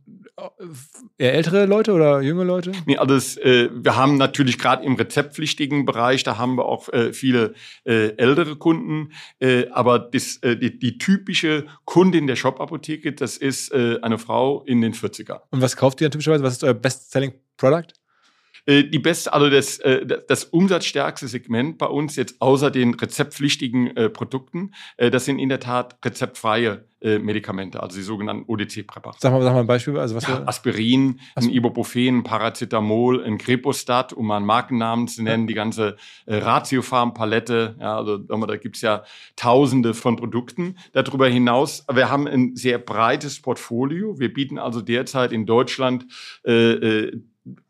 [1.19, 2.73] eher ältere Leute oder junge Leute?
[2.87, 6.89] Nee, also das, äh, wir haben natürlich gerade im rezeptpflichtigen Bereich, da haben wir auch
[6.93, 13.13] äh, viele äh, ältere Kunden, äh, aber das, äh, die, die typische Kundin der Shop-Apotheke,
[13.13, 15.43] das ist äh, eine Frau in den 40er.
[15.51, 16.43] Und was kauft ihr typischerweise?
[16.43, 17.93] Was ist euer Best-Selling Product?
[18.67, 23.97] Äh, Die beste, also das, äh, das- umsatzstärkste Segment bei uns jetzt außer den rezeptpflichtigen
[23.97, 29.19] äh, Produkten, äh, das sind in der Tat rezeptfreie äh, Medikamente, also die sogenannten ODC-Präparate.
[29.21, 29.99] Sag mal, sag mal ein Beispiel.
[29.99, 35.07] Also was Ja, Aspirin, As- ein Ibuprofen, ein Paracetamol, ein Crepostat, um mal einen Markennamen
[35.09, 37.77] zu nennen, die ganze äh, Ratiofarm-Palette.
[37.81, 39.05] Ja, also da gibt's ja
[39.37, 40.77] tausende von Produkten.
[40.93, 44.19] Darüber hinaus, wir haben ein sehr breites Portfolio.
[44.19, 46.07] Wir bieten also derzeit in Deutschland
[46.47, 47.21] äh, äh,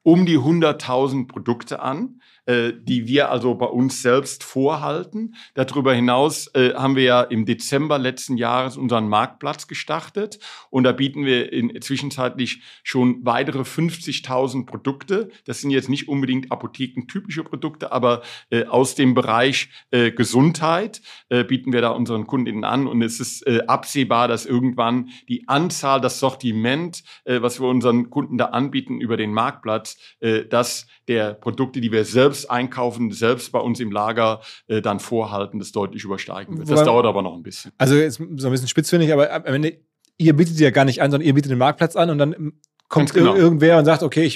[0.03, 5.35] um die 100.000 Produkte an, die wir also bei uns selbst vorhalten.
[5.55, 10.39] Darüber hinaus äh, haben wir ja im Dezember letzten Jahres unseren Marktplatz gestartet
[10.71, 15.31] und da bieten wir in, zwischenzeitlich schon weitere 50.000 Produkte.
[15.47, 21.45] Das sind jetzt nicht unbedingt apothekentypische Produkte, aber äh, aus dem Bereich äh, Gesundheit äh,
[21.45, 26.01] bieten wir da unseren Kundinnen an und es ist äh, absehbar, dass irgendwann die Anzahl,
[26.01, 31.35] das Sortiment, äh, was wir unseren Kunden da anbieten über den Marktplatz, äh, das der
[31.35, 36.05] Produkte, die wir selbst einkaufen, selbst bei uns im Lager äh, dann vorhalten, das deutlich
[36.05, 36.69] übersteigen wird.
[36.71, 37.73] Das Wobei- dauert aber noch ein bisschen.
[37.79, 39.79] Also jetzt so ein bisschen spitz finde ich, aber am Ende,
[40.17, 42.61] ihr bietet ja gar nicht an, sondern ihr bietet den Marktplatz an und dann ähm,
[42.89, 43.35] kommt genau.
[43.35, 44.35] ir- irgendwer und sagt, okay, ich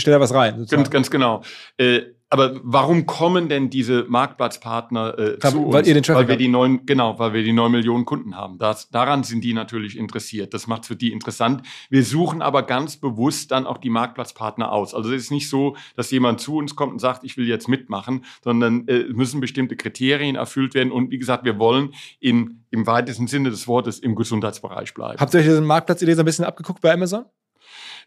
[0.00, 0.58] stelle da was rein.
[0.58, 0.82] sozusagen.
[0.82, 1.42] Ganz, ganz genau.
[1.76, 5.88] Äh, aber warum kommen denn diese Marktplatzpartner äh, Klar, zu weil uns?
[5.88, 8.58] ihr den Traffic weil wir die neun, genau, weil wir die neun Millionen Kunden haben.
[8.58, 10.52] Das, daran sind die natürlich interessiert.
[10.52, 11.62] Das macht für die interessant.
[11.88, 14.94] Wir suchen aber ganz bewusst dann auch die Marktplatzpartner aus.
[14.94, 17.66] Also es ist nicht so, dass jemand zu uns kommt und sagt, ich will jetzt
[17.66, 20.92] mitmachen, sondern äh, müssen bestimmte Kriterien erfüllt werden.
[20.92, 25.18] Und wie gesagt, wir wollen in, im weitesten Sinne des Wortes im Gesundheitsbereich bleiben.
[25.18, 27.24] Habt ihr euch diesen Marktplatz-Idee so ein bisschen abgeguckt bei Amazon?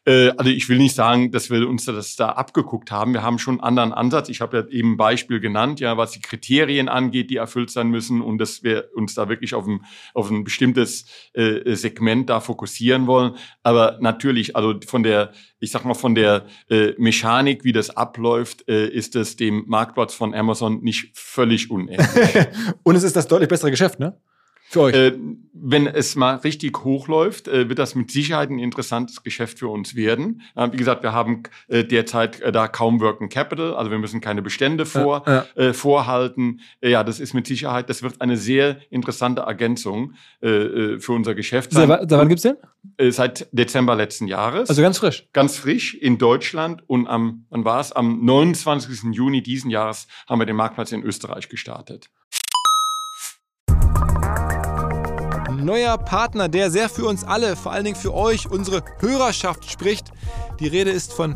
[0.06, 3.14] Äh, also ich will nicht sagen, dass wir uns das da abgeguckt haben.
[3.14, 4.30] Wir haben schon einen anderen Ansatz.
[4.30, 7.90] Ich habe ja eben ein Beispiel genannt, ja, was die Kriterien angeht, die erfüllt sein
[7.90, 12.40] müssen und dass wir uns da wirklich auf ein, auf ein bestimmtes äh, Segment da
[12.40, 13.36] fokussieren wollen.
[13.64, 18.68] Aber natürlich, also von der, ich sag mal, von der äh, Mechanik, wie das abläuft,
[18.68, 22.08] äh, ist es dem Marktplatz von Amazon nicht völlig unähnlich.
[22.84, 24.20] und es ist das deutlich bessere Geschäft, ne?
[24.72, 24.96] Für euch.
[24.96, 25.18] Äh,
[25.54, 29.96] wenn es mal richtig hochläuft, äh, wird das mit Sicherheit ein interessantes Geschäft für uns
[29.96, 30.42] werden.
[30.56, 34.22] Äh, wie gesagt, wir haben äh, derzeit äh, da kaum Working Capital, also wir müssen
[34.22, 36.62] keine Bestände vor, Ja, Äh, vorhalten.
[36.82, 41.88] Ja, das ist mit Sicherheit, das wird eine sehr interessante Ergänzung für unser Geschäft sein.
[41.88, 42.56] seit wann gibt's den?
[43.12, 44.70] Seit Dezember letzten Jahres.
[44.70, 45.28] Also ganz frisch.
[45.34, 47.92] ganz frisch in Deutschland und am, wann war es?
[47.92, 49.14] Am 29.
[49.14, 52.10] Juni diesen Jahres haben wir den Marktplatz in Österreich gestartet.
[55.58, 60.12] Neuer Partner, der sehr für uns alle, vor allen Dingen für euch, unsere Hörerschaft spricht.
[60.60, 61.36] Die Rede ist von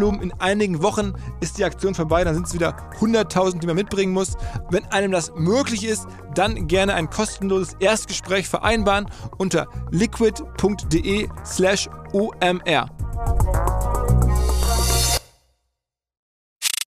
[0.01, 4.13] In einigen Wochen ist die Aktion vorbei, dann sind es wieder 100.000, die man mitbringen
[4.13, 4.35] muss.
[4.71, 9.05] Wenn einem das möglich ist, dann gerne ein kostenloses Erstgespräch vereinbaren
[9.37, 12.89] unter liquid.de slash omr.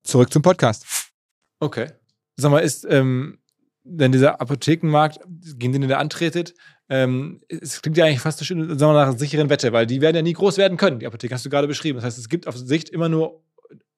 [0.02, 1.12] Zurück zum Podcast.
[1.60, 1.92] Okay.
[2.36, 3.38] Sag mal, ist ähm,
[3.84, 5.20] denn dieser Apothekenmarkt,
[5.56, 6.54] gegen den ihr da antretet,
[6.88, 9.86] ähm, es klingt ja eigentlich fast so schön, sagen wir nach einer sicheren Wette, weil
[9.86, 11.96] die werden ja nie groß werden können, die Apotheken, hast du gerade beschrieben.
[11.96, 13.42] Das heißt, es gibt auf Sicht immer nur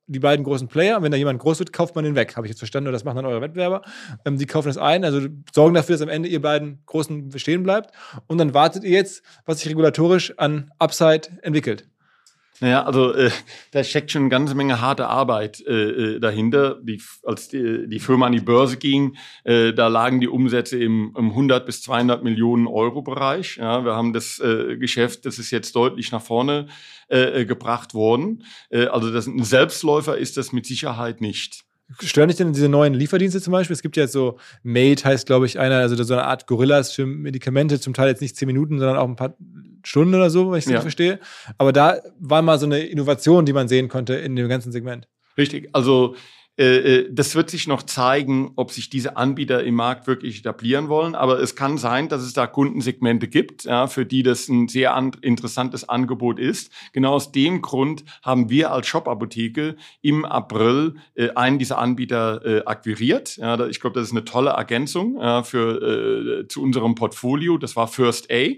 [0.07, 1.03] die beiden großen Player.
[1.03, 2.37] Wenn da jemand groß wird, kauft man den weg.
[2.37, 3.83] Habe ich jetzt verstanden, oder das machen dann eure Wettbewerber.
[4.25, 7.62] Ähm, die kaufen das ein, also sorgen dafür, dass am Ende ihr beiden Großen bestehen
[7.62, 7.90] bleibt.
[8.27, 11.88] Und dann wartet ihr jetzt, was sich regulatorisch an Upside entwickelt.
[12.60, 13.30] Naja, also äh,
[13.72, 16.80] da steckt schon eine ganze Menge harte Arbeit äh, äh, dahinter.
[16.82, 21.14] Die, als die, die Firma an die Börse ging, äh, da lagen die Umsätze im,
[21.16, 23.56] im 100 bis 200 Millionen Euro Bereich.
[23.56, 26.68] Ja, wir haben das äh, Geschäft, das ist jetzt deutlich nach vorne
[27.08, 28.44] äh, gebracht worden.
[28.70, 31.65] Äh, also das, ein Selbstläufer ist das mit Sicherheit nicht.
[32.01, 33.75] Stören dich denn diese neuen Lieferdienste zum Beispiel?
[33.75, 36.90] Es gibt ja jetzt so Made heißt, glaube ich, einer, also so eine Art Gorillas
[36.92, 39.37] für Medikamente, zum Teil jetzt nicht zehn Minuten, sondern auch ein paar
[39.85, 40.81] Stunden oder so, wenn ich es Ja.
[40.81, 41.20] verstehe.
[41.59, 45.07] Aber da war mal so eine Innovation, die man sehen konnte in dem ganzen Segment.
[45.38, 45.68] Richtig.
[45.72, 46.16] Also
[46.56, 51.14] das wird sich noch zeigen, ob sich diese Anbieter im Markt wirklich etablieren wollen.
[51.14, 54.94] Aber es kann sein, dass es da Kundensegmente gibt, ja, für die das ein sehr
[54.94, 56.70] an interessantes Angebot ist.
[56.92, 62.64] Genau aus dem Grund haben wir als Shop-Apotheke im April äh, einen dieser Anbieter äh,
[62.64, 63.36] akquiriert.
[63.36, 67.58] Ja, ich glaube, das ist eine tolle Ergänzung ja, für, äh, zu unserem Portfolio.
[67.58, 68.48] Das war First A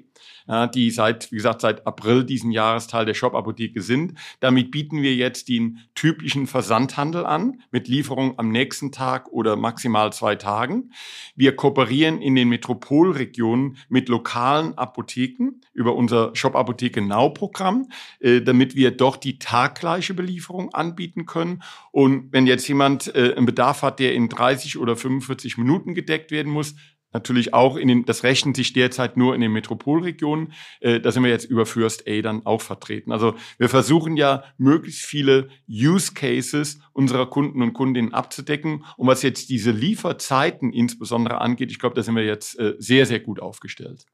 [0.74, 4.14] die seit, wie gesagt, seit April diesen Jahres Teil der Shop-Apotheke sind.
[4.40, 10.12] Damit bieten wir jetzt den typischen Versandhandel an, mit Lieferung am nächsten Tag oder maximal
[10.12, 10.92] zwei Tagen.
[11.36, 17.88] Wir kooperieren in den Metropolregionen mit lokalen Apotheken über unser Shop-Apotheke Now-Programm,
[18.20, 21.62] äh, damit wir doch die taggleiche Belieferung anbieten können.
[21.92, 26.30] Und wenn jetzt jemand äh, einen Bedarf hat, der in 30 oder 45 Minuten gedeckt
[26.30, 26.74] werden muss,
[27.12, 30.52] Natürlich auch in den, das rechnet sich derzeit nur in den Metropolregionen.
[30.80, 33.12] Äh, da sind wir jetzt über First A dann auch vertreten.
[33.12, 38.84] Also wir versuchen ja möglichst viele Use Cases unserer Kunden und Kundinnen abzudecken.
[38.96, 43.06] Und was jetzt diese Lieferzeiten insbesondere angeht, ich glaube, da sind wir jetzt äh, sehr,
[43.06, 44.04] sehr gut aufgestellt.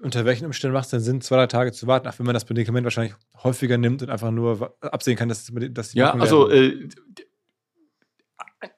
[0.00, 2.34] Unter welchen Umständen macht es denn Sinn, zwei, drei Tage zu warten, auch wenn man
[2.34, 6.20] das Medikament wahrscheinlich häufiger nimmt und einfach nur absehen kann, dass, dass die Ja, Wirkung
[6.20, 6.88] also äh,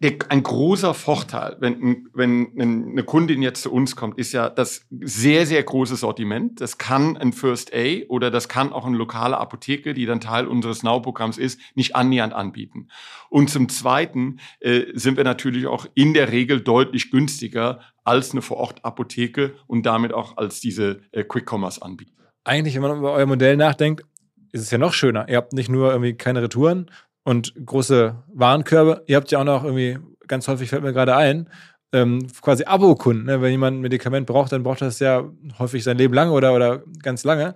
[0.00, 4.86] der, ein großer Vorteil, wenn, wenn eine Kundin jetzt zu uns kommt, ist ja das
[4.90, 6.60] sehr, sehr große Sortiment.
[6.60, 10.46] Das kann ein First A oder das kann auch eine lokale Apotheke, die dann Teil
[10.46, 12.88] unseres Now-Programms ist, nicht annähernd anbieten.
[13.30, 18.42] Und zum Zweiten äh, sind wir natürlich auch in der Regel deutlich günstiger als eine
[18.42, 22.12] Vor-Ort-Apotheke und damit auch als diese äh, Quick-Commerce-Anbieter.
[22.44, 24.04] eigentlich, wenn man über euer Modell nachdenkt,
[24.52, 25.28] ist es ja noch schöner.
[25.28, 26.90] Ihr habt nicht nur irgendwie keine Retouren
[27.30, 31.48] und große Warenkörbe, ihr habt ja auch noch irgendwie, ganz häufig fällt mir gerade ein,
[31.92, 33.26] ähm, quasi Abo-Kunden.
[33.26, 33.40] Ne?
[33.40, 36.52] Wenn jemand ein Medikament braucht, dann braucht er das ja häufig sein Leben lang oder,
[36.56, 37.54] oder ganz lange.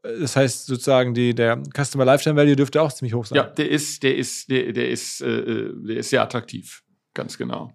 [0.00, 3.34] Das heißt sozusagen, die, der Customer Lifetime Value dürfte auch ziemlich hoch sein.
[3.34, 6.84] Ja, der ist, der ist, der, der ist, äh, äh, der ist sehr attraktiv.
[7.12, 7.72] Ganz genau.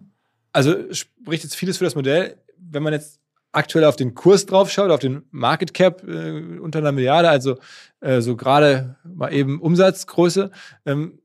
[0.54, 2.38] Also spricht jetzt vieles für das Modell.
[2.56, 3.20] Wenn man jetzt
[3.52, 7.58] aktuell auf den Kurs drauf schaut, auf den Market Cap äh, unter einer Milliarde, also
[8.00, 10.50] äh, so gerade mal eben Umsatzgröße,
[10.86, 11.18] ähm,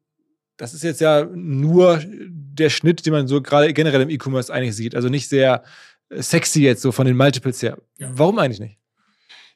[0.57, 4.75] das ist jetzt ja nur der Schnitt, den man so gerade generell im E-Commerce eigentlich
[4.75, 4.95] sieht.
[4.95, 5.63] Also nicht sehr
[6.09, 7.77] äh, sexy jetzt so von den Multiples her.
[7.97, 8.09] Ja.
[8.11, 8.77] Warum eigentlich nicht?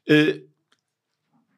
[0.05, 0.41] Äh,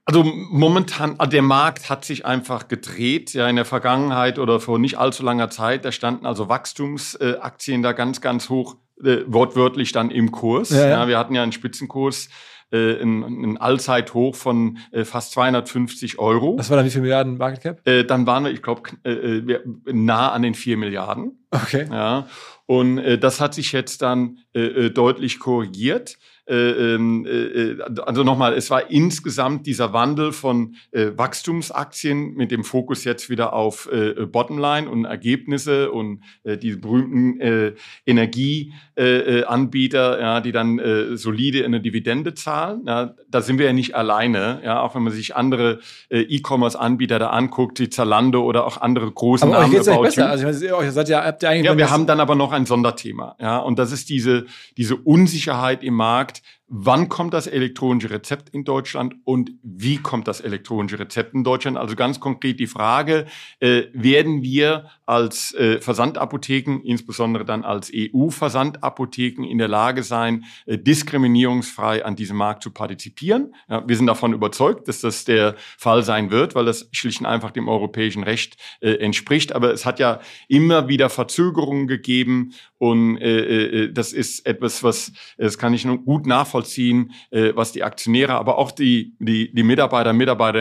[0.05, 3.33] also momentan, ah, der Markt hat sich einfach gedreht.
[3.33, 7.93] Ja, in der Vergangenheit oder vor nicht allzu langer Zeit, da standen also Wachstumsaktien da
[7.93, 10.71] ganz, ganz hoch, äh, wortwörtlich dann im Kurs.
[10.71, 10.89] Ja, ja.
[10.89, 12.29] ja, wir hatten ja einen Spitzenkurs
[12.73, 16.55] äh, ein, ein Allzeithoch von äh, fast 250 Euro.
[16.57, 17.87] Das war dann wie viel Milliarden Market Cap?
[17.87, 19.59] Äh, dann waren wir, ich glaube, äh, äh
[19.91, 21.45] nah an den 4 Milliarden.
[21.51, 21.87] Okay.
[21.89, 22.27] Ja.
[22.65, 26.17] Und äh, das hat sich jetzt dann äh, äh deutlich korrigiert.
[26.45, 32.65] Äh, ähm, äh, also nochmal, es war insgesamt dieser Wandel von äh, Wachstumsaktien mit dem
[32.65, 37.75] Fokus jetzt wieder auf äh, Bottomline und Ergebnisse und äh, diese berühmten äh,
[38.05, 42.81] Energieanbieter, äh, ja, die dann äh, solide eine Dividende zahlen.
[42.85, 45.79] Ja, da sind wir ja nicht alleine, ja, auch wenn man sich andere
[46.09, 49.75] äh, E-Commerce-Anbieter da anguckt, die Zalando oder auch andere großen aber Namen.
[49.75, 50.29] Euch geht's besser.
[50.29, 53.37] Also, meine, seid ja, habt ihr eigentlich ja, wir haben dann aber noch ein Sonderthema,
[53.39, 54.45] ja, und das ist diese
[54.77, 56.41] diese Unsicherheit im Markt Markt,
[56.75, 61.77] wann kommt das elektronische Rezept in Deutschland und wie kommt das elektronische Rezept in Deutschland?
[61.77, 63.27] Also ganz konkret die Frage,
[63.59, 70.79] äh, werden wir als äh, Versandapotheken, insbesondere dann als EU-Versandapotheken in der Lage sein, äh,
[70.79, 73.53] diskriminierungsfrei an diesem Markt zu partizipieren?
[73.69, 77.27] Ja, wir sind davon überzeugt, dass das der Fall sein wird, weil das schlicht und
[77.27, 79.53] einfach dem europäischen Recht äh, entspricht.
[79.53, 85.11] Aber es hat ja immer wieder Verzögerungen gegeben und äh, äh, das ist etwas, was,
[85.37, 89.53] das kann ich nur gut nachvollziehen nachvollziehen, äh, was die Aktionäre, aber auch die, die,
[89.53, 90.11] die Mitarbeiter,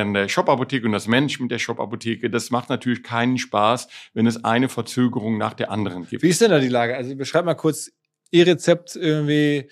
[0.02, 4.44] in der Shop-Apotheke und das Management der Shop-Apotheke, das macht natürlich keinen Spaß, wenn es
[4.44, 6.22] eine Verzögerung nach der anderen gibt.
[6.22, 6.96] Wie ist denn da die Lage?
[6.96, 7.90] Also beschreib mal kurz
[8.30, 9.68] E-Rezept irgendwie,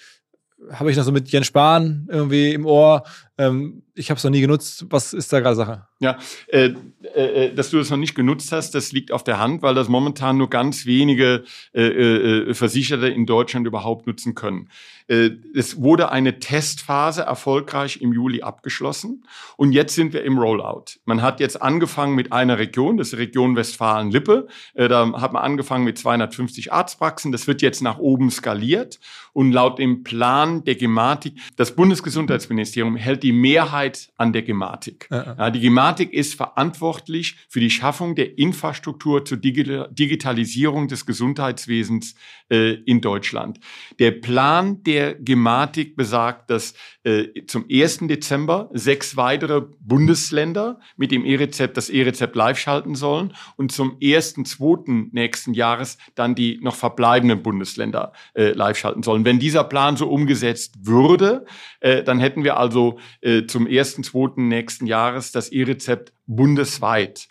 [0.72, 3.04] habe ich noch so mit Jens Spahn irgendwie im Ohr.
[3.40, 4.84] Ähm, ich habe es noch nie genutzt.
[4.90, 5.86] Was ist da gerade Sache?
[5.98, 6.74] Ja, äh,
[7.14, 9.88] äh, dass du das noch nicht genutzt hast, das liegt auf der Hand, weil das
[9.88, 14.68] momentan nur ganz wenige äh, äh, Versicherte in Deutschland überhaupt nutzen können.
[15.08, 19.24] Äh, es wurde eine Testphase erfolgreich im Juli abgeschlossen
[19.56, 20.98] und jetzt sind wir im Rollout.
[21.04, 24.48] Man hat jetzt angefangen mit einer Region, das ist die Region Westfalen-Lippe.
[24.74, 27.32] Äh, da hat man angefangen mit 250 Arztpraxen.
[27.32, 29.00] Das wird jetzt nach oben skaliert
[29.32, 35.08] und laut dem Plan der Gematik, das Bundesgesundheitsministerium hält die Mehrheit an der Gematik.
[35.10, 35.34] Ja.
[35.38, 42.14] Ja, die Gematik ist verantwortlich für die Schaffung der Infrastruktur zur Digitalisierung des Gesundheitswesens
[42.48, 43.58] äh, in Deutschland.
[43.98, 48.00] Der Plan der der Gematik besagt, dass äh, zum 1.
[48.08, 55.08] Dezember sechs weitere Bundesländer mit dem E-Rezept das E-Rezept live schalten sollen und zum 1.2.
[55.12, 59.24] nächsten Jahres dann die noch verbleibenden Bundesländer äh, live schalten sollen.
[59.24, 61.46] Wenn dieser Plan so umgesetzt würde,
[61.80, 64.40] äh, dann hätten wir also äh, zum 1.2.
[64.40, 67.28] nächsten Jahres das E-Rezept bundesweit.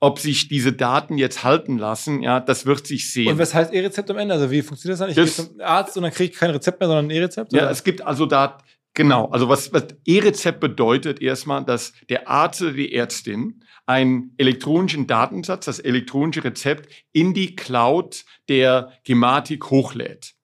[0.00, 3.32] Ob sich diese Daten jetzt halten lassen, ja, das wird sich sehen.
[3.32, 4.34] Und was heißt E-Rezept am Ende?
[4.34, 5.10] Also wie funktioniert das dann?
[5.10, 7.52] Ich das, gehe zum Arzt und dann kriege ich kein Rezept mehr, sondern ein E-Rezept?
[7.52, 8.58] Ja, es gibt also da,
[8.92, 15.06] genau, also was, was E-Rezept bedeutet erstmal, dass der Arzt oder die Ärztin einen elektronischen
[15.06, 20.34] Datensatz, das elektronische Rezept in die Cloud der Gematik hochlädt.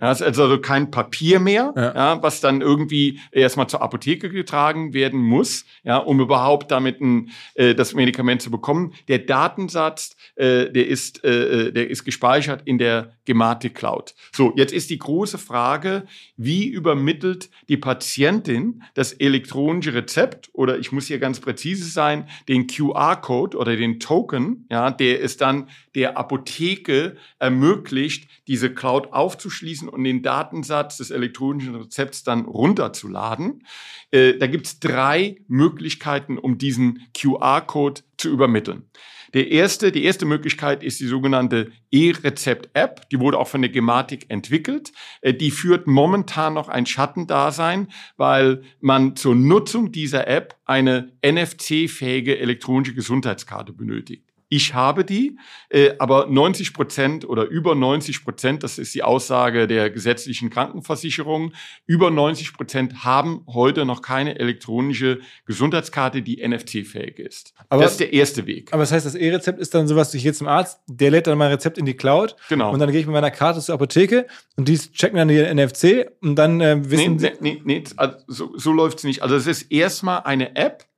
[0.00, 1.94] Ja, ist also kein Papier mehr, ja.
[1.94, 2.22] ja.
[2.22, 7.74] was dann irgendwie erstmal zur Apotheke getragen werden muss, ja, um überhaupt damit ein, äh,
[7.74, 8.94] das Medikament zu bekommen.
[9.08, 14.14] Der Datensatz, äh, der ist, äh, äh der ist gespeichert in der Gematik Cloud.
[14.32, 20.92] So, jetzt ist die große Frage, wie übermittelt die Patientin das elektronische Rezept oder ich
[20.92, 26.16] muss hier ganz präzise sein, den QR-Code oder den Token, ja, der es dann der
[26.16, 33.66] Apotheke ermöglicht, diese Cloud aufzuschließen und den Datensatz des elektronischen Rezepts dann runterzuladen.
[34.10, 38.84] Äh, da gibt es drei Möglichkeiten, um diesen QR-Code zu übermitteln.
[39.32, 43.08] Der erste, die erste Möglichkeit ist die sogenannte E-Rezept-App.
[43.10, 44.92] Die wurde auch von der Gematik entwickelt.
[45.20, 52.38] Äh, die führt momentan noch ein Schattendasein, weil man zur Nutzung dieser App eine NFC-fähige
[52.38, 54.29] elektronische Gesundheitskarte benötigt.
[54.52, 59.68] Ich habe die, äh, aber 90 Prozent oder über 90 Prozent, das ist die Aussage
[59.68, 61.52] der gesetzlichen Krankenversicherung,
[61.86, 67.54] über 90 Prozent haben heute noch keine elektronische Gesundheitskarte, die NFC-fähig ist.
[67.68, 68.72] Aber, das ist der erste Weg.
[68.72, 71.38] Aber das heißt, das E-Rezept ist dann sowas, ich gehe zum Arzt, der lädt dann
[71.38, 72.34] mein Rezept in die Cloud.
[72.48, 72.72] Genau.
[72.72, 74.26] Und dann gehe ich mit meiner Karte zur Apotheke
[74.56, 78.16] und die checken dann die NFC und dann äh, wissen nee, nee, nee, nee also
[78.26, 79.22] so, so läuft es nicht.
[79.22, 80.89] Also es ist erstmal eine App,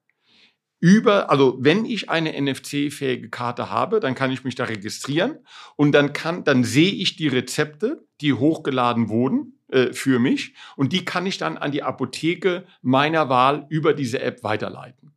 [0.83, 5.39] über, also wenn ich eine NFC-fähige Karte habe, dann kann ich mich da registrieren
[5.77, 10.93] und dann kann, dann sehe ich die Rezepte, die hochgeladen wurden äh, für mich und
[10.93, 15.13] die kann ich dann an die Apotheke meiner Wahl über diese App weiterleiten.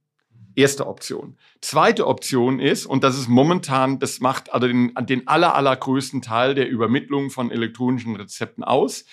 [0.53, 1.35] Erste Option.
[1.61, 6.53] Zweite Option ist, und das ist momentan, das macht also den, den aller, allergrößten Teil
[6.53, 9.05] der Übermittlung von elektronischen Rezepten aus.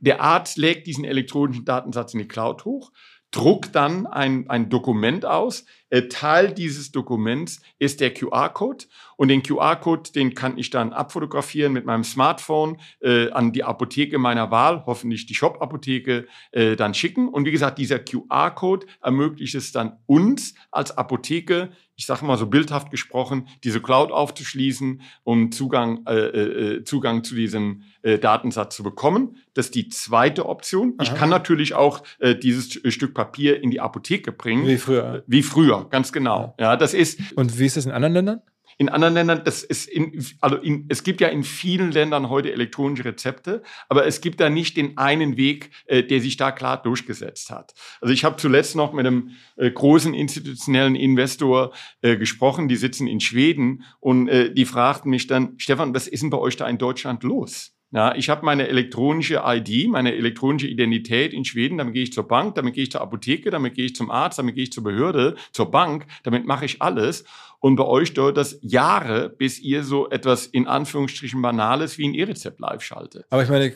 [0.00, 2.92] Der Arzt legt diesen elektronischen Datensatz in die Cloud hoch,
[3.30, 5.66] druckt dann ein, ein Dokument aus.
[5.90, 8.86] Äh, Teil dieses Dokuments ist der QR-Code
[9.16, 14.18] und den QR-Code, den kann ich dann abfotografieren mit meinem Smartphone äh, an die Apotheke
[14.18, 17.28] meiner Wahl, hoffentlich die Shop-Apotheke, äh, dann schicken.
[17.28, 22.46] Und wie gesagt, dieser QR-Code ermöglicht es dann uns als Apotheke ich sage mal so
[22.46, 28.84] bildhaft gesprochen, diese Cloud aufzuschließen, um Zugang, äh, äh, Zugang zu diesem äh, Datensatz zu
[28.84, 29.36] bekommen.
[29.52, 30.94] Das ist die zweite Option.
[30.96, 31.02] Aha.
[31.02, 34.68] Ich kann natürlich auch äh, dieses Stück Papier in die Apotheke bringen.
[34.68, 35.24] Wie früher.
[35.26, 36.54] Wie früher, ganz genau.
[36.58, 37.32] Ja, das ist.
[37.36, 38.42] Und wie ist das in anderen Ländern?
[38.80, 42.52] In anderen Ländern, das ist in, also in, es gibt ja in vielen Ländern heute
[42.52, 46.80] elektronische Rezepte, aber es gibt da nicht den einen Weg, äh, der sich da klar
[46.80, 47.74] durchgesetzt hat.
[48.00, 51.72] Also ich habe zuletzt noch mit einem äh, großen institutionellen Investor
[52.02, 56.22] äh, gesprochen, die sitzen in Schweden und äh, die fragten mich dann, Stefan, was ist
[56.22, 57.72] denn bei euch da in Deutschland los?
[57.90, 62.28] Ja, ich habe meine elektronische ID, meine elektronische Identität in Schweden, damit gehe ich zur
[62.28, 64.84] Bank, damit gehe ich zur Apotheke, damit gehe ich zum Arzt, damit gehe ich zur
[64.84, 67.24] Behörde, zur Bank, damit mache ich alles.
[67.60, 72.14] Und bei euch dauert das Jahre, bis ihr so etwas in Anführungsstrichen Banales wie ein
[72.14, 73.24] E-Rezept live schaltet.
[73.30, 73.72] Aber ich meine,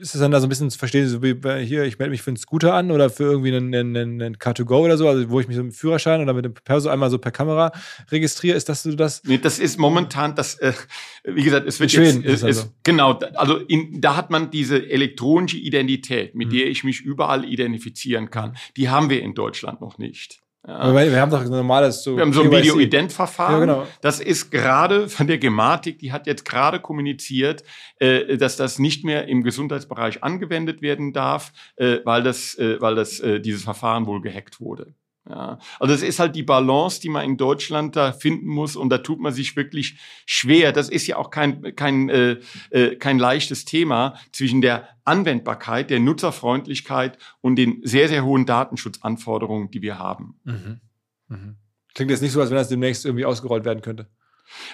[0.00, 1.34] ist es dann da so ein bisschen zu verstehen, so wie
[1.64, 4.84] hier, ich melde mich für einen Scooter an oder für irgendwie einen, einen, einen Car2Go
[4.84, 7.10] oder so, also wo ich mich so mit dem Führerschein oder mit dem Perso einmal
[7.10, 7.72] so per Kamera
[8.10, 9.22] registriere, ist das so das?
[9.24, 10.72] Nee, das ist momentan das, äh,
[11.24, 12.62] wie gesagt, es wird Schweden jetzt, äh, also.
[12.62, 16.52] ist, genau, also in, da hat man diese elektronische Identität, mit mhm.
[16.52, 18.56] der ich mich überall identifizieren kann.
[18.76, 20.40] Die haben wir in Deutschland noch nicht.
[20.66, 20.94] Ja.
[20.94, 22.16] Wir, wir haben doch ein normales so.
[22.16, 23.52] Wir haben so ein Video-Ident-Verfahren.
[23.54, 23.86] Ja, genau.
[24.02, 27.64] Das ist gerade von der Gematik, die hat jetzt gerade kommuniziert,
[27.98, 32.94] äh, dass das nicht mehr im Gesundheitsbereich angewendet werden darf, äh, weil das, äh, weil
[32.94, 34.94] das äh, dieses Verfahren wohl gehackt wurde.
[35.28, 38.88] Ja, also es ist halt die Balance, die man in Deutschland da finden muss und
[38.88, 40.72] da tut man sich wirklich schwer.
[40.72, 42.38] Das ist ja auch kein, kein, äh,
[42.70, 49.70] äh, kein leichtes Thema zwischen der Anwendbarkeit, der Nutzerfreundlichkeit und den sehr, sehr hohen Datenschutzanforderungen,
[49.70, 50.40] die wir haben.
[50.44, 50.80] Mhm.
[51.28, 51.56] Mhm.
[51.94, 54.08] Klingt jetzt nicht so, als wenn das demnächst irgendwie ausgerollt werden könnte.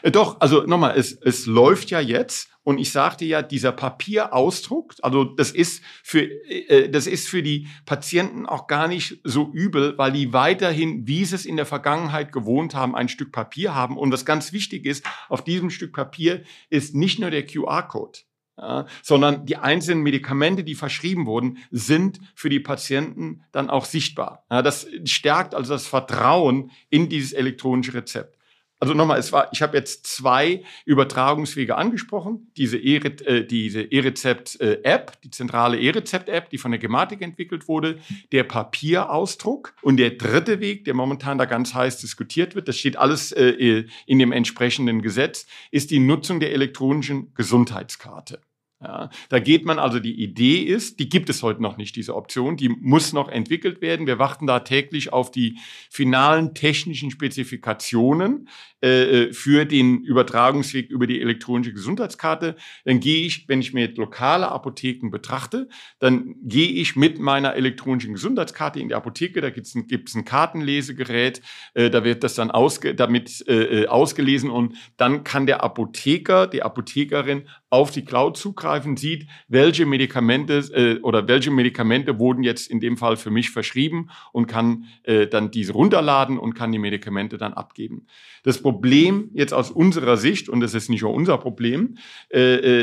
[0.02, 4.96] Äh, doch, also nochmal, es, es läuft ja jetzt und ich sagte ja, dieser Papierausdruck,
[5.00, 9.96] also das ist für äh, das ist für die Patienten auch gar nicht so übel,
[9.98, 13.96] weil die weiterhin, wie sie es in der Vergangenheit gewohnt haben, ein Stück Papier haben.
[13.96, 18.18] Und was ganz wichtig ist, auf diesem Stück Papier ist nicht nur der QR-Code.
[18.58, 24.44] Ja, sondern die einzelnen Medikamente, die verschrieben wurden, sind für die Patienten dann auch sichtbar.
[24.50, 28.35] Ja, das stärkt also das Vertrauen in dieses elektronische Rezept.
[28.78, 32.52] Also nochmal, es war, ich habe jetzt zwei Übertragungswege angesprochen.
[32.56, 37.98] Diese E-Rezept-App, äh, die zentrale E-Rezept-App, die von der Gematik entwickelt wurde,
[38.32, 42.98] der Papierausdruck und der dritte Weg, der momentan da ganz heiß diskutiert wird, das steht
[42.98, 48.40] alles äh, in dem entsprechenden Gesetz, ist die Nutzung der elektronischen Gesundheitskarte.
[48.78, 52.14] Ja, da geht man also, die Idee ist, die gibt es heute noch nicht, diese
[52.14, 54.06] Option, die muss noch entwickelt werden.
[54.06, 55.58] Wir warten da täglich auf die
[55.90, 58.48] finalen technischen Spezifikationen
[58.82, 62.56] äh, äh, für den Übertragungsweg über die elektronische Gesundheitskarte.
[62.84, 67.54] Dann gehe ich, wenn ich mir jetzt lokale Apotheken betrachte, dann gehe ich mit meiner
[67.54, 71.40] elektronischen Gesundheitskarte in die Apotheke, da gibt es ein, ein Kartenlesegerät,
[71.72, 76.46] äh, da wird das dann ausge, damit äh, äh, ausgelesen und dann kann der Apotheker,
[76.46, 78.65] die Apothekerin auf die Cloud zugreifen,
[78.96, 84.10] sieht, welche Medikamente äh, oder welche Medikamente wurden jetzt in dem Fall für mich verschrieben
[84.32, 88.06] und kann äh, dann diese runterladen und kann die Medikamente dann abgeben.
[88.42, 91.96] Das Problem jetzt aus unserer Sicht, und das ist nicht nur unser Problem,
[92.30, 92.40] äh,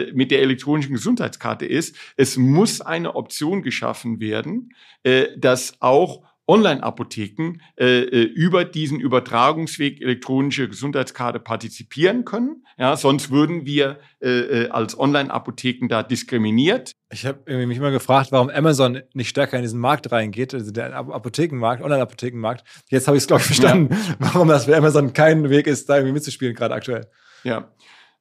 [0.08, 4.74] äh, mit der elektronischen Gesundheitskarte ist, es muss eine Option geschaffen werden,
[5.04, 12.66] äh, dass auch Online-Apotheken äh, äh, über diesen Übertragungsweg elektronische Gesundheitskarte partizipieren können.
[12.78, 14.30] Ja, sonst würden wir äh,
[14.64, 16.92] äh als Online-Apotheken da diskriminiert.
[17.12, 20.94] Ich habe mich immer gefragt, warum Amazon nicht stärker in diesen Markt reingeht, also der
[20.96, 22.66] Apothekenmarkt, Online-Apothekenmarkt.
[22.90, 24.16] Jetzt habe ich es, glaube ich, verstanden, ja.
[24.20, 27.08] warum das für Amazon kein Weg ist, da irgendwie mitzuspielen, gerade aktuell.
[27.44, 27.72] Ja,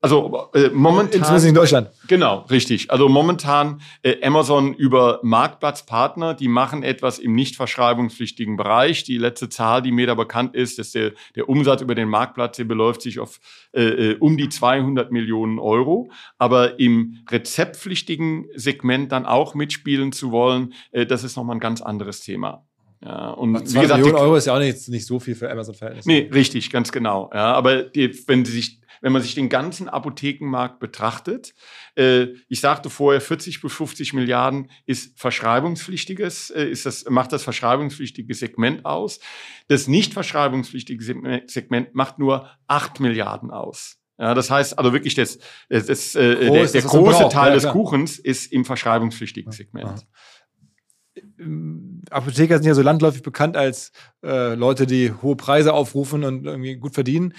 [0.03, 1.20] also äh, momentan.
[1.20, 1.90] Insbesondere in Deutschland.
[2.09, 2.90] Genau, richtig.
[2.90, 9.05] Also momentan äh, Amazon über Marktplatzpartner, die machen etwas im nicht verschreibungspflichtigen Bereich.
[9.05, 12.57] Die letzte Zahl, die mir da bekannt ist, dass der, der Umsatz über den Marktplatz
[12.57, 13.38] hier beläuft sich auf
[13.72, 16.11] äh, äh um die 200 Millionen Euro.
[16.36, 21.80] Aber im rezeptpflichtigen Segment dann auch mitspielen zu wollen, äh, das ist nochmal ein ganz
[21.80, 22.66] anderes Thema.
[23.05, 26.09] Ja, und wie gesagt, Millionen Euro ist ja auch nicht, nicht so viel für Amazon-Verhältnisse.
[26.09, 27.30] Nee, richtig, ganz genau.
[27.34, 31.55] Ja, aber die, wenn Sie sich wenn man sich den ganzen Apothekenmarkt betrachtet,
[31.96, 37.42] äh, ich sagte vorher, 40 bis 50 Milliarden ist verschreibungspflichtiges, äh, ist das, macht das
[37.42, 39.18] verschreibungspflichtige Segment aus.
[39.66, 43.98] Das nicht verschreibungspflichtige Segment macht nur 8 Milliarden aus.
[44.18, 45.38] Ja, das heißt also wirklich, das,
[45.68, 50.07] das, das, äh, Groß, der, der große Teil ja, des Kuchens ist im verschreibungspflichtigen Segment.
[52.11, 53.93] Apotheker sind ja so landläufig bekannt als
[54.24, 57.34] äh, Leute, die hohe Preise aufrufen und irgendwie gut verdienen.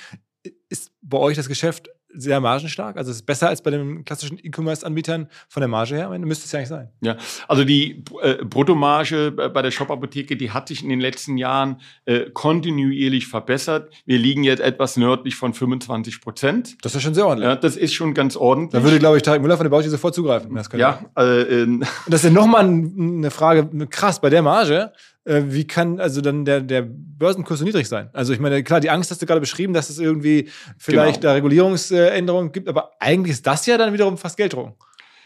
[0.70, 2.98] Ist bei euch das Geschäft sehr margenstark?
[2.98, 6.10] Also ist es besser als bei den klassischen E-Commerce-Anbietern von der Marge her?
[6.20, 6.90] Müsste es ja eigentlich sein.
[7.02, 11.82] Ja, also die äh, Bruttomarge bei der Shop-Apotheke, die hat sich in den letzten Jahren
[12.06, 13.92] äh, kontinuierlich verbessert.
[14.06, 16.78] Wir liegen jetzt etwas nördlich von 25 Prozent.
[16.84, 17.48] Das ist schon sehr ordentlich.
[17.50, 18.72] Ja, das ist schon ganz ordentlich.
[18.82, 20.56] Da würde, glaube ich, Tarek Müller von der Bauchi sofort zugreifen.
[20.74, 21.00] ja.
[21.16, 24.92] Äh, Und das ist ja nochmal eine Frage, krass, bei der Marge
[25.26, 28.10] äh, wie kann also dann der, der Börsenkurs so niedrig sein?
[28.14, 31.32] Also ich meine, klar, die Angst hast du gerade beschrieben, dass es irgendwie vielleicht genau.
[31.32, 34.76] da Regulierungsänderungen gibt, aber eigentlich ist das ja dann wiederum fast Gelddrucken.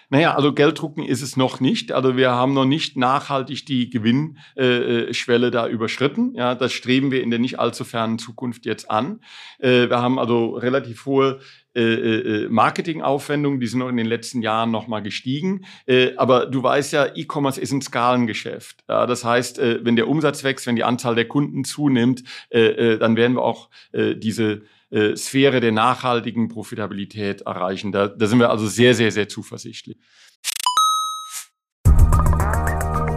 [0.09, 1.91] Naja, also Gelddrucken ist es noch nicht.
[1.91, 6.33] Also wir haben noch nicht nachhaltig die Gewinnschwelle äh, da überschritten.
[6.33, 9.19] Ja, das streben wir in der nicht allzu fernen Zukunft jetzt an.
[9.59, 11.39] Äh, wir haben also relativ hohe
[11.77, 15.65] äh, äh, Marketingaufwendungen, die sind noch in den letzten Jahren nochmal gestiegen.
[15.85, 18.83] Äh, aber du weißt ja, E-Commerce ist ein Skalengeschäft.
[18.87, 22.97] Das heißt, äh, wenn der Umsatz wächst, wenn die Anzahl der Kunden zunimmt, äh, äh,
[22.97, 27.91] dann werden wir auch äh, diese äh, Sphäre der nachhaltigen Profitabilität erreichen.
[27.91, 29.97] Da, da sind wir also sehr, sehr, sehr zuversichtlich.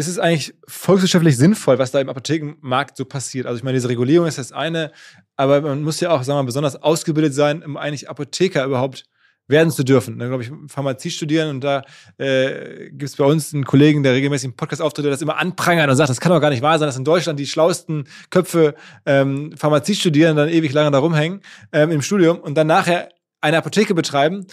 [0.00, 3.46] Ist es eigentlich volkswirtschaftlich sinnvoll, was da im Apothekenmarkt so passiert?
[3.46, 4.92] Also ich meine, diese Regulierung ist das eine,
[5.36, 9.04] aber man muss ja auch, sagen wir mal, besonders ausgebildet sein, um eigentlich Apotheker überhaupt
[9.46, 10.18] werden zu dürfen.
[10.18, 11.82] Dann glaube ich Pharmazie studieren und da
[12.16, 15.36] äh, gibt es bei uns einen Kollegen, der regelmäßig im Podcast auftritt, der das immer
[15.36, 18.04] anprangert und sagt, das kann doch gar nicht wahr sein, dass in Deutschland die schlauesten
[18.30, 18.74] Köpfe
[19.04, 21.42] ähm, Pharmazie studieren dann ewig lange da rumhängen
[21.72, 23.10] ähm, im Studium und dann nachher
[23.42, 24.46] eine Apotheke betreiben.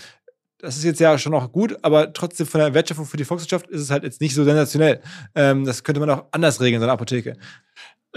[0.59, 3.67] Das ist jetzt ja schon auch gut, aber trotzdem von der Wertschöpfung für die Volkswirtschaft
[3.67, 5.01] ist es halt jetzt nicht so sensationell.
[5.35, 7.37] Ähm, das könnte man auch anders regeln, so eine Apotheke.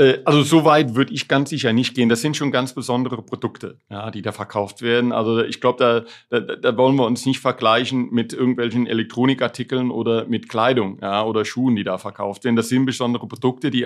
[0.00, 2.08] Äh, also so weit würde ich ganz sicher nicht gehen.
[2.08, 5.12] Das sind schon ganz besondere Produkte, ja, die da verkauft werden.
[5.12, 10.26] Also ich glaube, da, da, da wollen wir uns nicht vergleichen mit irgendwelchen Elektronikartikeln oder
[10.26, 12.56] mit Kleidung ja, oder Schuhen, die da verkauft werden.
[12.56, 13.82] Das sind besondere Produkte, die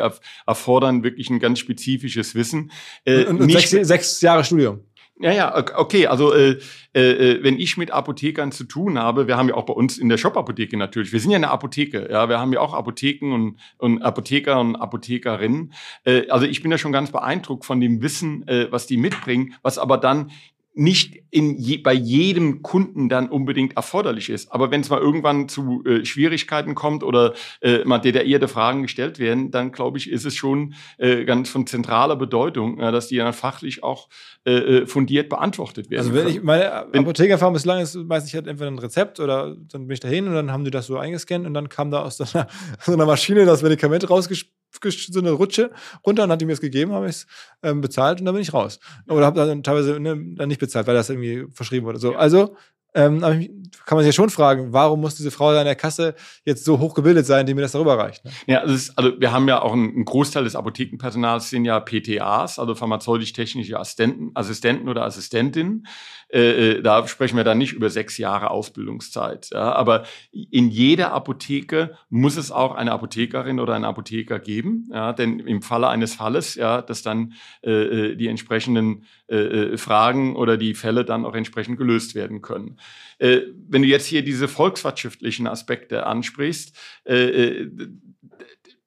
[0.46, 2.70] erfordern wirklich ein ganz spezifisches Wissen.
[3.04, 4.80] Äh, und, und sechs, sechs Jahre Studium.
[5.20, 6.08] Ja, ja, okay.
[6.08, 6.58] Also äh,
[6.92, 9.96] äh, äh, wenn ich mit Apothekern zu tun habe, wir haben ja auch bei uns
[9.96, 13.32] in der Shop-Apotheke natürlich, wir sind ja eine Apotheke, ja, wir haben ja auch Apotheken
[13.32, 15.72] und, und Apotheker und Apothekerinnen.
[16.04, 19.54] Äh, also ich bin ja schon ganz beeindruckt von dem Wissen, äh, was die mitbringen,
[19.62, 20.32] was aber dann
[20.74, 24.52] nicht in je, bei jedem Kunden dann unbedingt erforderlich ist.
[24.52, 29.20] Aber wenn es mal irgendwann zu äh, Schwierigkeiten kommt oder äh, mal detaillierte Fragen gestellt
[29.20, 33.16] werden, dann glaube ich, ist es schon äh, ganz von zentraler Bedeutung, äh, dass die
[33.16, 34.08] dann fachlich auch
[34.44, 36.00] äh, äh fundiert beantwortet werden.
[36.00, 36.36] Also wenn können.
[36.36, 40.00] ich meine Apothekerfahrung bislang ist, weiß ich halt entweder ein Rezept oder dann bin ich
[40.00, 42.48] dahin und dann haben die das so eingescannt und dann kam da aus so einer,
[42.80, 45.70] so einer Maschine das Medikament rausgespielt so eine Rutsche
[46.06, 47.26] runter und hat die mir es gegeben, habe ich es
[47.62, 48.80] ähm, bezahlt und dann bin ich raus.
[49.08, 51.98] Oder habe dann teilweise ne, dann nicht bezahlt, weil das irgendwie verschrieben wurde.
[51.98, 52.56] So, also
[52.94, 56.14] ähm, kann man sich ja schon fragen, warum muss diese Frau an der Kasse
[56.44, 58.24] jetzt so hochgebildet sein, die mir das darüber reicht?
[58.24, 58.30] Ne?
[58.46, 61.80] Ja, also, ist, also wir haben ja auch einen, einen, Großteil des Apothekenpersonals sind ja
[61.80, 65.86] PTAs, also pharmazeutisch-technische Assistenten, Assistenten oder Assistentinnen.
[66.34, 69.50] Äh, äh, da sprechen wir dann nicht über sechs Jahre Ausbildungszeit.
[69.52, 75.12] Ja, aber in jeder Apotheke muss es auch eine Apothekerin oder einen Apotheker geben, ja,
[75.12, 80.34] denn im Falle eines Falles, ja, dass dann äh, äh die entsprechenden äh, äh, Fragen
[80.34, 82.78] oder die Fälle dann auch entsprechend gelöst werden können.
[83.20, 86.76] Wenn du jetzt hier diese volkswirtschaftlichen Aspekte ansprichst,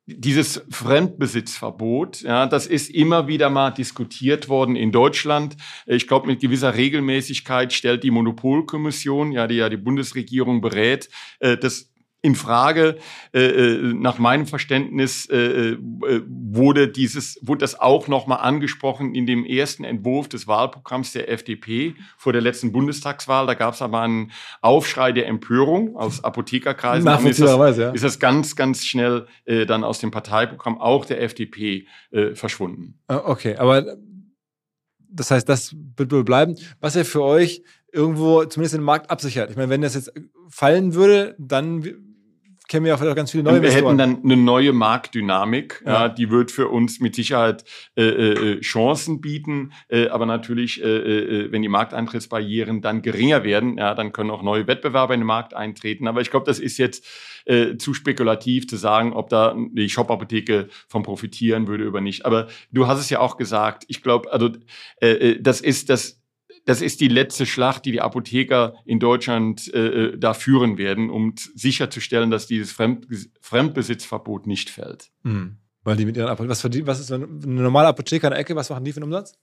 [0.07, 5.57] dieses Fremdbesitzverbot, ja, das ist immer wieder mal diskutiert worden in Deutschland.
[5.85, 11.57] Ich glaube, mit gewisser Regelmäßigkeit stellt die Monopolkommission, ja, die ja die Bundesregierung berät, äh,
[11.57, 11.91] das
[12.21, 12.97] in Frage.
[13.33, 15.77] Äh, äh, nach meinem Verständnis äh, äh,
[16.27, 21.95] wurde dieses, wurde das auch nochmal angesprochen in dem ersten Entwurf des Wahlprogramms der FDP
[22.17, 23.45] vor der letzten Bundestagswahl.
[23.45, 27.05] Da gab es aber einen Aufschrei der Empörung aus Apothekerkreisen.
[27.05, 27.91] Nachvollziehbarweise, ja.
[27.91, 32.99] Ist das ganz, ganz schnell äh, dann aus dem Parteiprogramm auch der FDP äh, verschwunden.
[33.07, 33.95] Ah, okay, aber
[35.09, 36.55] das heißt, das wird wohl bleiben.
[36.79, 39.49] Was ja für euch irgendwo zumindest den Markt absichert.
[39.49, 40.11] Ich meine, wenn das jetzt
[40.49, 41.83] fallen würde, dann
[42.67, 45.93] kennen wir ja vielleicht auch ganz viele neue Wir hätten dann eine neue Marktdynamik, ja.
[45.93, 46.09] ja.
[46.09, 47.63] die wird für uns mit Sicherheit
[47.95, 53.77] äh, äh, Chancen bieten, äh, aber natürlich, äh, äh, wenn die Markteintrittsbarrieren dann geringer werden,
[53.77, 56.07] ja, dann können auch neue Wettbewerber in den Markt eintreten.
[56.07, 57.05] Aber ich glaube, das ist jetzt
[57.45, 62.25] äh, zu spekulativ zu sagen, ob da die Shop-Apotheke von profitieren würde oder nicht.
[62.25, 63.85] Aber du hast es ja auch gesagt.
[63.87, 64.49] Ich glaube, also
[65.01, 66.21] äh, äh das ist das
[66.67, 71.09] das ist die letzte Schlacht, die die Apotheker in Deutschland äh, äh da führen werden,
[71.09, 73.07] um sicherzustellen, dass dieses Fremd
[73.41, 75.09] Fremdbesitzverbot nicht fällt.
[75.23, 75.57] Mhm.
[75.83, 78.55] Weil die mit ihren Apotheken, was, verdient, was ist eine normale Apotheker in der Ecke,
[78.55, 79.37] was machen die für einen Umsatz?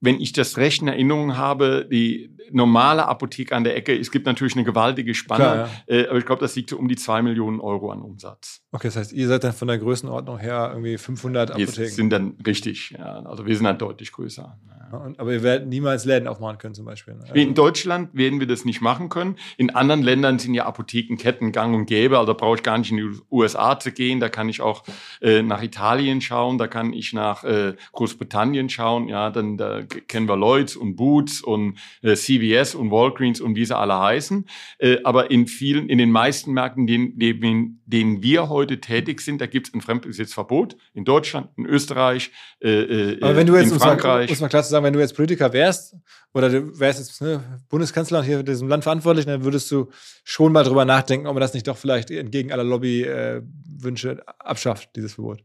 [0.00, 4.26] wenn ich das recht in Erinnerung habe, die normale Apotheke an der Ecke, es gibt
[4.26, 5.94] natürlich eine gewaltige Spanne, Klar, ja.
[5.94, 8.62] äh, aber ich glaube, das liegt so um die zwei Millionen Euro an Umsatz.
[8.70, 11.78] Okay, das heißt, ihr seid dann von der Größenordnung her irgendwie 500 Apotheken?
[11.78, 14.58] Wir sind dann richtig, ja, also wir sind dann deutlich größer.
[14.68, 14.77] Ja.
[14.90, 17.14] Aber ihr werdet niemals Läden aufmachen können zum Beispiel?
[17.14, 17.24] Ne?
[17.34, 19.36] In Deutschland werden wir das nicht machen können.
[19.56, 22.90] In anderen Ländern sind ja Apothekenketten gang und gäbe, also da brauche ich gar nicht
[22.90, 24.84] in die USA zu gehen, da kann ich auch
[25.20, 30.28] äh, nach Italien schauen, da kann ich nach äh, Großbritannien schauen, ja, dann da kennen
[30.28, 34.46] wir Lloyds und Boots und äh, CVS und Walgreens und wie sie alle heißen.
[34.78, 39.40] Äh, aber in vielen, in den meisten Märkten, denen, denen, denen wir heute tätig sind,
[39.40, 40.76] da gibt es ein Fremdbesitzverbot.
[40.94, 42.30] In Deutschland, in Österreich,
[42.60, 44.30] äh, äh aber wenn du jetzt, in Frankreich.
[44.30, 45.96] Muss man klar zu sagen, wenn du jetzt Politiker wärst
[46.34, 49.90] oder du wärst jetzt ne, Bundeskanzler und hier in diesem Land verantwortlich, dann würdest du
[50.24, 54.96] schon mal drüber nachdenken, ob man das nicht doch vielleicht entgegen aller Lobbywünsche äh, abschafft,
[54.96, 55.42] dieses Verbot.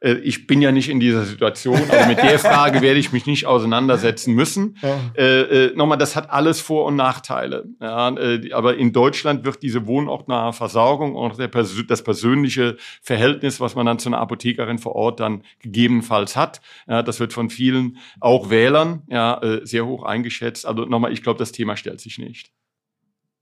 [0.00, 3.26] Äh, ich bin ja nicht in dieser Situation, aber mit der Frage werde ich mich
[3.26, 4.76] nicht auseinandersetzen müssen.
[4.82, 4.98] Ja.
[5.16, 7.66] Äh, äh, nochmal, das hat alles Vor- und Nachteile.
[7.80, 13.74] Ja, äh, aber in Deutschland wird diese wohnortnahe Versorgung und Pers das persönliche Verhältnis, was
[13.74, 17.98] man dann zu einer Apothekerin vor Ort dann gegebenenfalls hat, ja, das wird von vielen
[18.20, 20.66] auch Wählern ja, sehr hoch eingeschätzt.
[20.66, 22.52] Also nochmal, ich glaube, das Thema stellt sich nicht.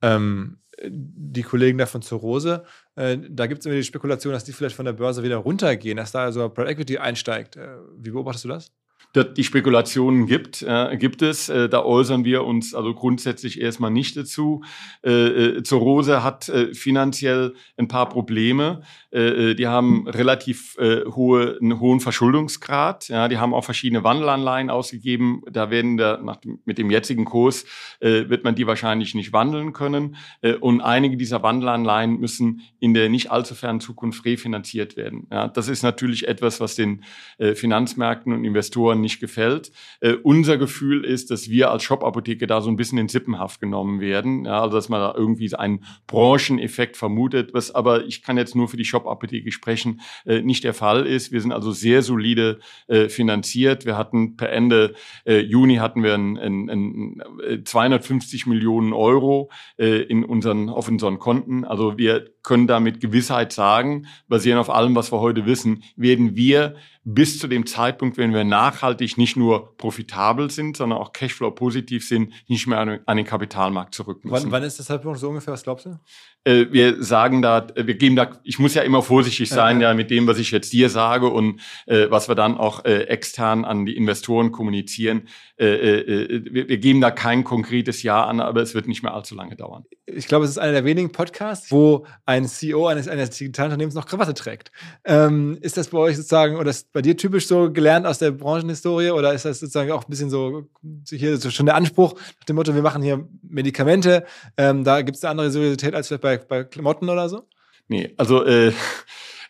[0.03, 2.65] Ähm, die Kollegen da von Zurose,
[2.99, 5.97] äh, da gibt es immer die Spekulation, dass die vielleicht von der Börse wieder runtergehen,
[5.97, 7.57] dass da also Private Equity einsteigt.
[7.57, 8.73] Äh, wie beobachtest du das?
[9.15, 11.49] Die Spekulationen gibt, äh, gibt es.
[11.49, 14.63] Äh, da äußern wir uns also grundsätzlich erstmal nicht dazu.
[15.03, 18.83] Äh, äh, Zorose hat äh, finanziell ein paar Probleme.
[19.11, 23.09] Äh, die haben relativ hohe, einen hohen Verschuldungsgrad.
[23.09, 25.43] Ja, die haben auch verschiedene Wandelanleihen ausgegeben.
[25.51, 27.65] Da werden der, nach dem, mit dem jetzigen Kurs
[28.01, 30.17] wird man die wahrscheinlich nicht wandeln können.
[30.61, 35.27] Und einige dieser Wandelanleihen müssen in der nicht allzu fernen Zukunft refinanziert werden.
[35.31, 37.05] Ja, das ist natürlich etwas, was den
[37.39, 39.73] Finanzmärkten und Investoren nicht gefällt.
[40.01, 44.01] Äh, unser Gefühl ist, dass wir als Shop-Apotheke da so ein bisschen in Sippenhaft genommen
[44.01, 44.45] werden.
[44.45, 48.69] Ja, also dass man da irgendwie einen Brancheneffekt vermutet, was aber, ich kann jetzt nur
[48.69, 51.33] für die Shop-Apotheke sprechen, äh, nicht der Fall ist.
[51.33, 53.87] Wir sind also sehr solide äh, finanziert.
[53.87, 54.95] Wir hatten per Ende
[55.25, 60.89] äh, Juni hatten wir ein, ein, ein 250 äh, Millionen Euro äh, in unseren, auf
[60.89, 61.65] unseren Konten.
[61.65, 66.35] Also wir können da mit Gewissheit sagen, basierend auf allem, was wir heute wissen, werden
[66.35, 71.51] wir bis zu dem Zeitpunkt, wenn wir nachhaltig nicht nur profitabel sind, sondern auch Cashflow
[71.51, 74.45] positiv sind, nicht mehr an, den Kapitalmarkt zurück müssen.
[74.45, 75.53] Wann, wann ist der Zeitpunkt so ungefähr?
[75.53, 75.99] Was glaubst du?
[76.45, 79.95] Äh, wir sagen da, wir geben da, ich muss ja immer vorsichtig sein, ja, ja
[79.95, 83.65] mit dem, was ich jetzt dir sage und äh, was wir dann auch äh, extern
[83.65, 85.29] an die Investoren kommunizieren.
[85.59, 89.13] Äh, äh, wir, wir geben da kein konkretes Ja an, aber es wird nicht mehr
[89.13, 89.85] allzu lange dauern.
[90.07, 93.97] Ich glaube, es ist einer der wenigen Podcasts, wo ein CEO eines, eines digitalen Unternehmens
[93.97, 94.71] noch Krawatte trägt.
[95.05, 98.31] Ähm, ist das bei euch sozusagen, oder ist bei dir typisch so gelernt aus der
[98.31, 100.69] Branchenhistorie, oder ist das sozusagen auch ein bisschen so,
[101.11, 104.25] hier so schon der Anspruch nach dem Motto, wir machen hier Medikamente,
[104.57, 107.49] ähm, da gibt es eine andere Seriosität als vielleicht bei, bei Klamotten oder so?
[107.89, 108.73] Nee, also äh, äh,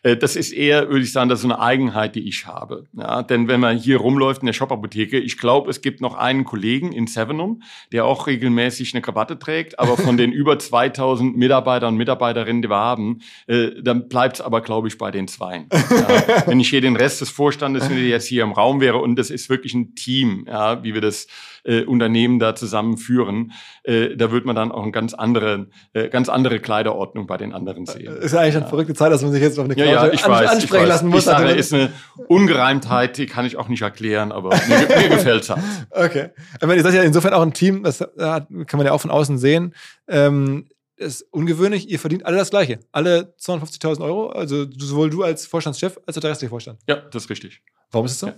[0.03, 2.85] das ist eher, würde ich sagen, das ist so eine Eigenheit, die ich habe.
[2.93, 6.45] Ja, denn wenn man hier rumläuft in der Shop-Apotheke, ich glaube, es gibt noch einen
[6.45, 11.93] Kollegen in Sevenum, der auch regelmäßig eine Krawatte trägt, aber von den über 2000 Mitarbeitern
[11.93, 15.67] und Mitarbeiterinnen, die wir haben, äh, dann bleibt es aber, glaube ich, bei den Zweien.
[15.71, 19.17] Ja, wenn ich hier den Rest des Vorstandes, wenn jetzt hier im Raum wäre und
[19.17, 21.27] das ist wirklich ein Team, ja, wie wir das
[21.63, 23.51] äh, Unternehmen da zusammenführen,
[23.83, 27.53] äh, da wird man dann auch eine ganz andere, äh, ganz andere Kleiderordnung bei den
[27.53, 28.15] anderen sehen.
[28.17, 30.23] Ist ja eigentlich eine verrückte Zeit, dass man sich jetzt auf eine ja, ja, ich
[30.23, 31.19] an weiß, ansprechen ich lassen muss.
[31.19, 31.91] Ich sage, ist eine
[32.27, 35.59] Ungereimtheit, die kann ich auch nicht erklären, aber mir, mir gefällt's halt.
[35.91, 36.29] Okay.
[36.55, 39.11] Ich meine, ihr seid ja insofern auch ein Team, das kann man ja auch von
[39.11, 39.73] außen sehen.
[40.07, 40.65] Ähm,
[40.99, 42.79] ist ungewöhnlich, ihr verdient alle das Gleiche.
[42.91, 46.79] Alle 250.000 Euro, also sowohl du als Vorstandschef als auch der restliche Vorstand.
[46.87, 47.61] Ja, das ist richtig.
[47.91, 48.27] Warum ist es so?
[48.27, 48.35] Ja.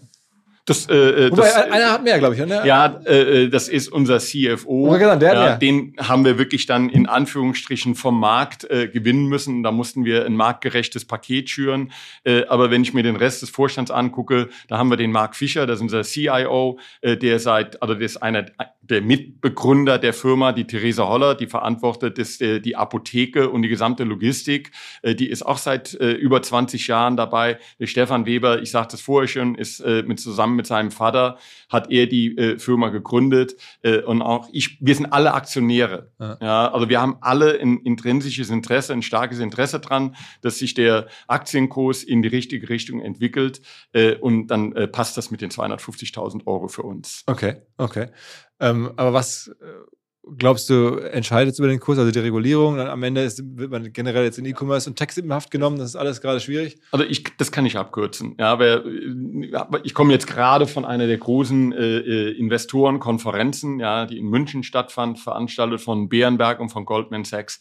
[0.65, 2.45] Das, äh, äh Wobei, das, einer hat mehr, glaube ich.
[2.45, 2.61] Ne?
[2.65, 4.95] Ja, äh, das ist unser CFO.
[4.97, 5.57] Genau, der ja, mehr.
[5.57, 9.63] den haben wir wirklich dann in Anführungsstrichen vom Markt äh, gewinnen müssen.
[9.63, 11.91] Da mussten wir ein marktgerechtes Paket schüren.
[12.23, 15.35] Äh, aber wenn ich mir den Rest des Vorstands angucke, da haben wir den Mark
[15.35, 18.45] Fischer, das ist unser CIO, äh, der seit, also der ist einer
[18.81, 23.69] der Mitbegründer der Firma, die Theresa Holler, die verantwortet ist äh, die Apotheke und die
[23.69, 24.71] gesamte Logistik.
[25.01, 27.57] Äh, die ist auch seit äh, über 20 Jahren dabei.
[27.79, 31.37] Der Stefan Weber, ich sagte es vorher schon, ist äh, mit zusammen mit seinem Vater
[31.69, 34.77] hat er die äh, Firma gegründet äh, und auch ich.
[34.81, 36.11] Wir sind alle Aktionäre.
[36.19, 36.37] Ja.
[36.41, 41.07] ja also wir haben alle ein intrinsisches Interesse, ein starkes Interesse dran, dass sich der
[41.27, 43.61] Aktienkurs in die richtige Richtung entwickelt
[43.93, 47.23] äh, und dann äh, passt das mit den 250.000 Euro für uns.
[47.27, 48.07] Okay, okay.
[48.59, 49.65] Ähm, aber was äh,
[50.37, 52.77] glaubst du, entscheidet über den Kurs, also die Regulierung?
[52.77, 55.77] Dann am Ende ist, wird man generell jetzt in E-Commerce und Text in Haft genommen.
[55.77, 56.77] Das ist alles gerade schwierig.
[56.91, 58.35] Also ich, das kann ich abkürzen.
[58.39, 58.83] Ja, aber
[59.83, 64.63] ich komme jetzt gerade von einer der großen äh, äh, Investorenkonferenzen, ja, die in München
[64.63, 67.59] stattfand, veranstaltet von Bärenberg und von Goldman Sachs.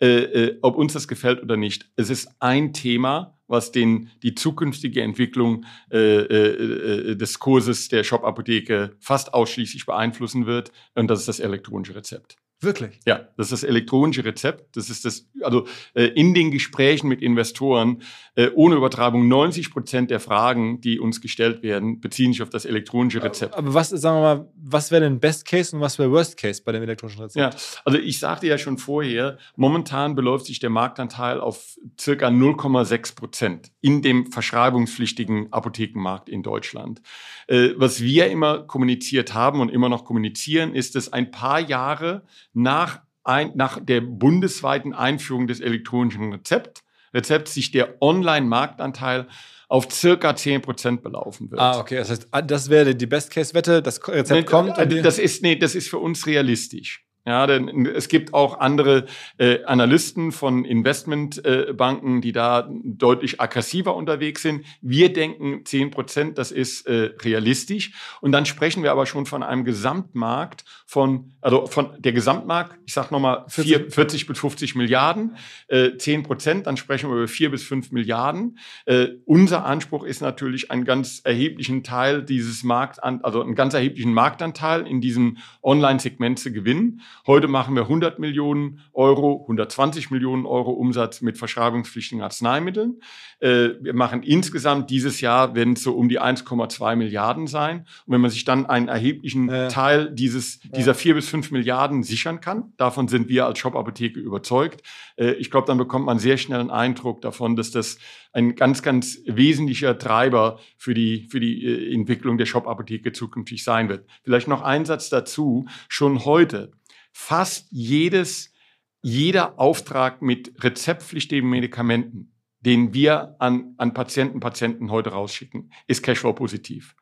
[0.00, 1.90] Äh, äh, ob uns das gefällt oder nicht.
[1.96, 8.04] Es ist ein Thema, was den, die zukünftige Entwicklung äh, äh, äh, des Kurses der
[8.04, 10.70] Shop-Apotheke fast ausschließlich beeinflussen wird.
[10.94, 12.36] Und das ist das elektronische Rezept.
[12.60, 12.98] Wirklich?
[13.06, 14.76] Ja, das ist das elektronische Rezept.
[14.76, 18.02] Das ist das, also äh, in den Gesprächen mit Investoren,
[18.34, 22.64] äh, ohne Übertragung, 90 Prozent der Fragen, die uns gestellt werden, beziehen sich auf das
[22.64, 23.54] elektronische Rezept.
[23.54, 26.60] Aber was, sagen wir mal, was wäre denn Best Case und was wäre Worst Case
[26.64, 27.54] bei dem elektronischen Rezept?
[27.54, 33.14] Ja, also ich sagte ja schon vorher, momentan beläuft sich der Marktanteil auf circa 0,6
[33.14, 37.02] Prozent in dem verschreibungspflichtigen Apothekenmarkt in Deutschland.
[37.46, 42.24] Äh, was wir immer kommuniziert haben und immer noch kommunizieren, ist, dass ein paar Jahre
[42.52, 46.82] nach, ein, nach der bundesweiten Einführung des elektronischen Rezept,
[47.14, 49.28] Rezepts sich der Online-Marktanteil
[49.68, 51.60] auf circa 10 Prozent belaufen wird.
[51.60, 51.96] Ah, okay.
[51.96, 54.76] Das heißt, das wäre die Best-Case-Wette, das Rezept kommt.
[54.78, 57.07] Das ist, nee, das ist für uns realistisch.
[57.28, 59.04] Ja, denn es gibt auch andere
[59.36, 64.64] äh, Analysten von Investmentbanken, äh, die da deutlich aggressiver unterwegs sind.
[64.80, 67.92] Wir denken 10 Prozent, das ist äh, realistisch.
[68.22, 72.94] Und dann sprechen wir aber schon von einem Gesamtmarkt von, also von der Gesamtmarkt, ich
[72.94, 77.50] sage nochmal 40, 40 bis 50 Milliarden, äh, 10 Prozent, dann sprechen wir über 4
[77.50, 78.58] bis 5 Milliarden.
[78.86, 84.14] Äh, unser Anspruch ist natürlich einen ganz erheblichen Teil dieses Markt, also einen ganz erheblichen
[84.14, 87.02] Marktanteil in diesem Online-Segment zu gewinnen.
[87.26, 93.00] Heute machen wir 100 Millionen Euro, 120 Millionen Euro Umsatz mit verschreibungspflichtigen Arzneimitteln.
[93.40, 97.86] Äh, wir machen insgesamt dieses Jahr, werden es so um die 1,2 Milliarden sein.
[98.06, 99.68] Und wenn man sich dann einen erheblichen äh.
[99.68, 104.82] Teil dieses, dieser vier bis fünf Milliarden sichern kann, davon sind wir als Shop-Apotheke überzeugt.
[105.16, 107.98] Äh, ich glaube, dann bekommt man sehr schnell einen Eindruck davon, dass das
[108.32, 113.88] ein ganz, ganz wesentlicher Treiber für die, für die äh, Entwicklung der Shop-Apotheke zukünftig sein
[113.88, 114.06] wird.
[114.22, 115.66] Vielleicht noch ein Satz dazu.
[115.88, 116.72] Schon heute
[117.18, 118.54] fast jedes,
[119.02, 126.32] jeder Auftrag mit rezeptpflichtigen Medikamenten, den wir an, an Patienten, Patienten heute rausschicken, ist Cashflow
[126.32, 126.94] positiv.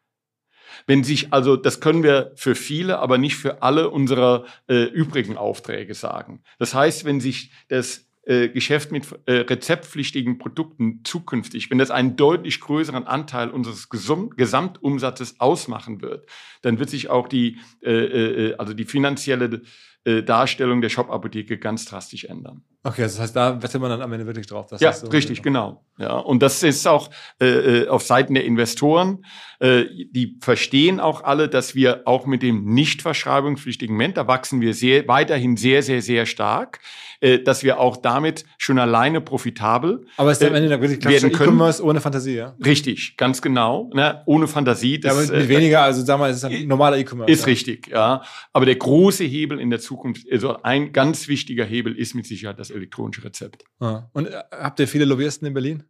[0.87, 5.37] Wenn sich, also das können wir für viele, aber nicht für alle unserer äh, übrigen
[5.37, 6.43] Aufträge sagen.
[6.59, 12.17] Das heißt, wenn sich das äh, Geschäft mit äh, rezeptpflichtigen Produkten zukünftig, wenn das einen
[12.17, 16.27] deutlich größeren Anteil unseres Gesamtumsatzes ausmachen wird,
[16.63, 19.61] dann wird sich auch die, äh, äh, also die finanzielle äh,
[20.07, 22.63] Darstellung der Shop-Apotheke ganz drastisch ändern.
[22.87, 24.69] Okay, das heißt, da wettet man dann am Ende wirklich drauf.
[24.79, 25.83] ja, so richtig, genau.
[25.99, 27.11] Ja, und das ist auch
[27.41, 29.25] äh, äh, auf Seiten der Investoren.
[29.59, 34.61] Äh, die verstehen auch alle, dass wir auch mit dem nicht verschreibungspflichtigen Ment, da wachsen
[34.61, 36.79] wir sehr, weiterhin sehr, sehr, sehr stark,
[37.21, 41.01] äh, dass wir auch damit schon alleine profitabel Aber es ist am Ende äh, wirklich
[41.01, 41.33] können.
[41.33, 42.55] E-Commerce ohne Fantasie, ja?
[42.65, 43.91] Richtig, ganz genau.
[43.95, 44.23] Ne?
[44.27, 45.01] Ohne Fantasie.
[45.01, 47.33] Das, ja, aber mit äh, weniger, also sag mal, es ist ein normaler E-Commerce.
[47.33, 47.47] Ist ja.
[47.47, 48.23] richtig, ja.
[48.53, 52.59] Aber der große Hebel in der Zukunft, also ein ganz wichtiger Hebel ist mit Sicherheit
[52.59, 53.65] das elektronische Rezept.
[53.81, 54.09] Ah.
[54.13, 55.85] Und äh, habt ihr viele Lobbyisten in Berlin?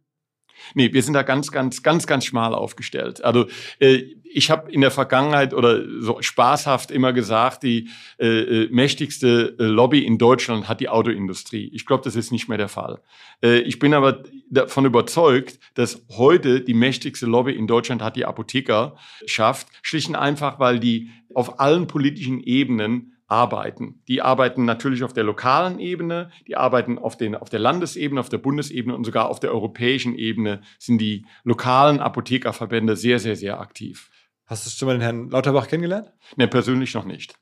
[0.73, 3.23] Nee, wir sind da ganz, ganz, ganz, ganz schmal aufgestellt.
[3.23, 3.47] Also
[3.79, 9.55] äh, ich habe in der Vergangenheit oder so spaßhaft immer gesagt, die äh, äh mächtigste
[9.59, 11.69] äh, Lobby in Deutschland hat die Autoindustrie.
[11.73, 13.01] Ich glaube, das ist nicht mehr der Fall.
[13.43, 18.25] Äh, ich bin aber davon überzeugt, dass heute die mächtigste Lobby in Deutschland hat die
[18.25, 24.01] Apothekerschaft, schlicht und einfach, weil die auf allen politischen Ebenen arbeiten.
[24.07, 28.29] Die arbeiten natürlich auf der lokalen Ebene, die arbeiten auf, den, auf der Landesebene, auf
[28.29, 33.59] der Bundesebene und sogar auf der europäischen Ebene sind die lokalen Apothekerverbände sehr, sehr, sehr
[33.59, 34.09] aktiv.
[34.45, 36.13] Hast du schon mal den Herrn Lauterbach kennengelernt?
[36.37, 37.35] Ne, persönlich noch nicht.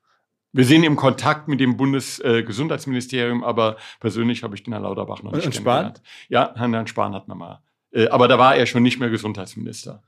[0.51, 5.21] Wir sind im Kontakt mit dem Bundesgesundheitsministerium, äh, aber persönlich habe ich den Herrn Lauterbach
[5.21, 5.97] noch nicht und kennengelernt.
[5.97, 6.05] Spahn?
[6.29, 7.61] Ja, Herrn Spahn hat man mal.
[7.91, 10.01] Äh, aber da war er schon nicht mehr Gesundheitsminister.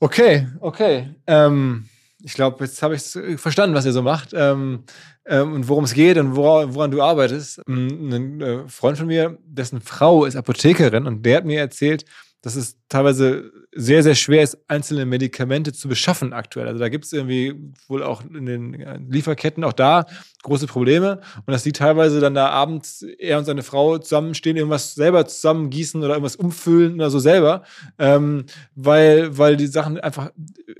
[0.00, 1.14] Okay, okay.
[1.26, 1.88] Ähm
[2.24, 3.02] ich glaube, jetzt habe ich
[3.36, 4.84] verstanden, was ihr so macht ähm,
[5.26, 7.60] ähm, und worum es geht und woran, woran du arbeitest.
[7.68, 12.06] Ein äh, Freund von mir, dessen Frau ist Apothekerin und der hat mir erzählt,
[12.40, 16.68] dass es teilweise sehr, sehr schwer ist, einzelne Medikamente zu beschaffen aktuell.
[16.68, 17.54] Also da gibt es irgendwie
[17.88, 20.06] wohl auch in den Lieferketten auch da
[20.42, 24.94] große Probleme und dass die teilweise dann da abends er und seine Frau zusammenstehen, irgendwas
[24.94, 27.62] selber zusammengießen oder irgendwas umfüllen oder so selber,
[27.98, 28.44] ähm,
[28.74, 30.30] weil, weil die Sachen einfach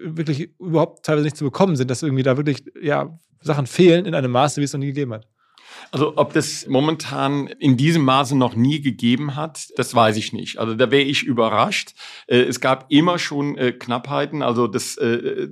[0.02, 4.14] wirklich überhaupt teilweise nicht zu bekommen sind, dass irgendwie da wirklich ja, Sachen fehlen in
[4.14, 5.26] einem Maße, wie es noch nie gegeben hat.
[5.90, 10.58] Also ob das momentan in diesem Maße noch nie gegeben hat, das weiß ich nicht.
[10.58, 11.94] Also da wäre ich überrascht.
[12.26, 15.48] Äh, es gab immer schon äh, Knappheiten, also das äh,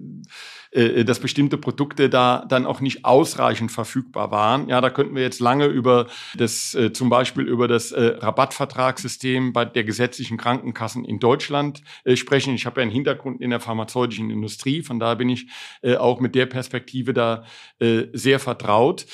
[0.73, 4.69] dass bestimmte Produkte da dann auch nicht ausreichend verfügbar waren.
[4.69, 9.85] Ja, da könnten wir jetzt lange über das, zum Beispiel über das Rabattvertragssystem bei der
[9.85, 11.83] gesetzlichen Krankenkassen in Deutschland
[12.15, 12.55] sprechen.
[12.55, 15.47] Ich habe ja einen Hintergrund in der pharmazeutischen Industrie, von daher bin ich
[15.99, 17.45] auch mit der Perspektive da
[17.79, 19.05] sehr vertraut.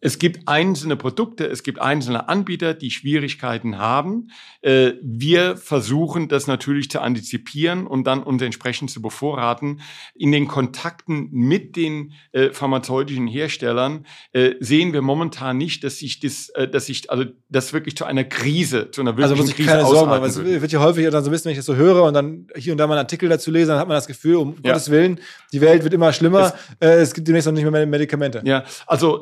[0.00, 4.28] Es gibt einzelne Produkte, es gibt einzelne Anbieter, die Schwierigkeiten haben.
[4.60, 9.80] Äh, wir versuchen das natürlich zu antizipieren und dann uns entsprechend zu bevorraten.
[10.14, 16.20] In den Kontakten mit den äh, pharmazeutischen Herstellern äh, sehen wir momentan nicht, dass sich
[16.20, 19.56] das, dass sich also das wirklich zu einer Krise, zu einer wirklichen also muss ich
[19.56, 20.24] Krise keine Sorgen machen.
[20.24, 22.72] Es wird ja häufig dann so wissen, wenn ich das so höre und dann hier
[22.72, 24.72] und da mal einen Artikel dazu lese, dann hat man das Gefühl, um ja.
[24.72, 25.20] Gottes Willen,
[25.52, 26.54] die Welt wird immer schlimmer.
[26.78, 28.42] Es, es gibt demnächst noch nicht mehr Medikamente.
[28.44, 29.20] Ja, also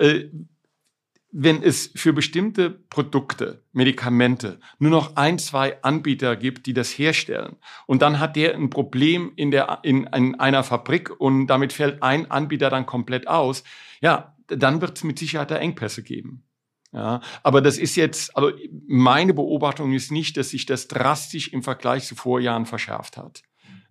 [1.37, 7.57] wenn es für bestimmte Produkte, Medikamente nur noch ein, zwei Anbieter gibt, die das herstellen
[7.87, 12.05] und dann hat der ein Problem in, der, in, in einer Fabrik und damit fällt
[12.05, 13.65] ein Anbieter dann komplett aus,
[14.01, 16.45] ja, dann wird es mit Sicherheit da Engpässe geben.
[16.93, 18.53] Ja, aber das ist jetzt, also
[18.87, 23.43] meine Beobachtung ist nicht, dass sich das drastisch im Vergleich zu Vorjahren verschärft hat.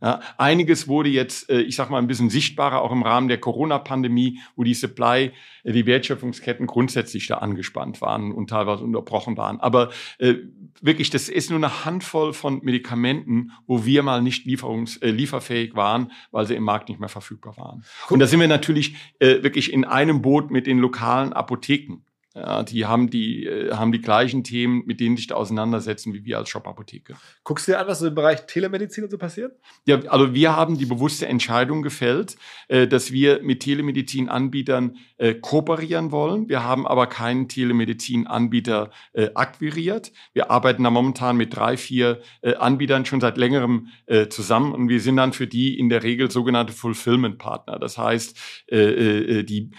[0.03, 3.39] Ja, einiges wurde jetzt, äh, ich sag mal, ein bisschen sichtbarer, auch im Rahmen der
[3.39, 5.31] Corona-Pandemie, wo die Supply,
[5.63, 9.61] äh, die Wertschöpfungsketten grundsätzlich da angespannt waren und teilweise unterbrochen waren.
[9.61, 10.35] Aber äh,
[10.81, 15.73] wirklich, das ist nur eine Handvoll von Medikamenten, wo wir mal nicht lieferungs, äh, lieferfähig
[15.73, 17.85] waren, weil sie im Markt nicht mehr verfügbar waren.
[18.09, 22.03] Und da sind wir natürlich äh, wirklich in einem Boot mit den lokalen Apotheken.
[22.35, 26.25] Ja, die haben die, äh, haben die gleichen Themen, mit denen sich da auseinandersetzen, wie
[26.25, 27.13] wir als Shop-Apotheke.
[27.43, 29.55] Guckst du dir an, was so im Bereich Telemedizin und so passiert?
[29.85, 32.35] Ja, also wir haben die bewusste Entscheidung gefällt,
[32.69, 36.49] äh, dass wir mit Telemedizin-Anbietern äh, kooperieren wollen.
[36.49, 38.91] Wir haben aber keinen Telemedizin-Anbieter
[39.35, 40.11] akquiriert.
[40.33, 43.87] Wir arbeiten da momentan mit drei, vier Anbietern schon seit längerem
[44.29, 47.79] zusammen und wir sind dann für die in der Regel sogenannte Fulfillment-Partner.
[47.79, 48.37] Das heißt,
[48.69, 49.71] die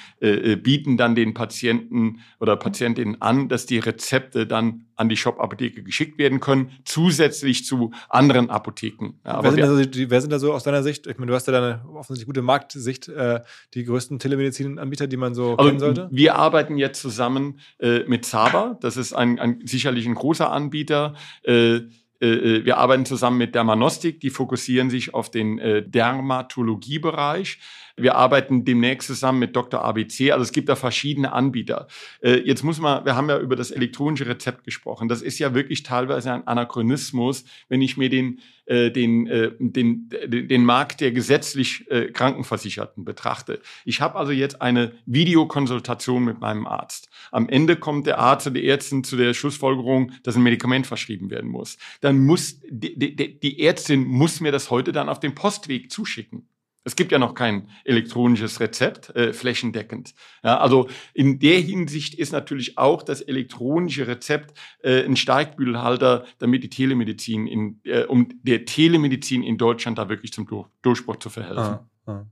[0.63, 6.19] bieten dann den Patienten oder Patientinnen an, dass die Rezepte dann an die Shop-Apotheke geschickt
[6.19, 9.15] werden können, zusätzlich zu anderen Apotheken.
[9.25, 11.07] Ja, wer, sind also die, wer, sind da so aus deiner Sicht?
[11.07, 13.41] Ich meine, du hast ja da eine offensichtlich gute Marktsicht, äh,
[13.73, 16.09] die größten Telemedizin-Anbieter, die man so also kennen sollte?
[16.13, 18.77] Wir arbeiten jetzt zusammen äh, mit Zaba.
[18.81, 21.15] Das ist ein, ein, sicherlich ein großer Anbieter.
[21.45, 21.81] Äh,
[22.21, 27.59] äh, äh, wir arbeiten zusammen mit Dermanostik, die fokussieren sich auf den äh, Dermatologiebereich.
[27.97, 29.85] Wir arbeiten demnächst zusammen mit Dr.
[29.85, 30.33] ABC.
[30.33, 31.87] Also es gibt da verschiedene Anbieter.
[32.21, 35.09] Äh, jetzt muss man, wir haben ja über das elektronische Rezept gesprochen.
[35.09, 40.09] Das ist ja wirklich teilweise ein Anachronismus, wenn ich mir den äh, den, äh, den,
[40.09, 43.61] den Markt der gesetzlich Krankenversicherten betrachte.
[43.85, 47.11] Ich habe also jetzt eine Videokonsultation mit meinem Arzt.
[47.31, 51.31] Am Ende kommt der Arzt oder die Ärztin zu der Schlussfolgerung, dass ein Medikament verschrieben
[51.31, 51.77] werden muss.
[52.01, 56.49] Dann muss die, die, die Ärztin muss mir das heute dann auf dem Postweg zuschicken.
[56.85, 60.15] Es gibt ja noch kein elektronisches Rezept äh, flächendeckend.
[60.43, 66.63] Ja, also in der Hinsicht ist natürlich auch das elektronische Rezept äh, ein Steigbügelhalter, damit
[66.63, 70.47] die Telemedizin in, äh, um der Telemedizin in Deutschland da wirklich zum
[70.83, 71.59] Durchbruch zu verhelfen.
[71.59, 72.27] Ah, ah.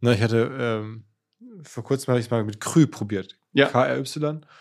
[0.00, 1.04] Na, ich hatte ähm,
[1.62, 3.38] vor kurzem habe ich es mal mit Krü probiert.
[3.52, 3.66] Ja.
[3.66, 4.04] KRY.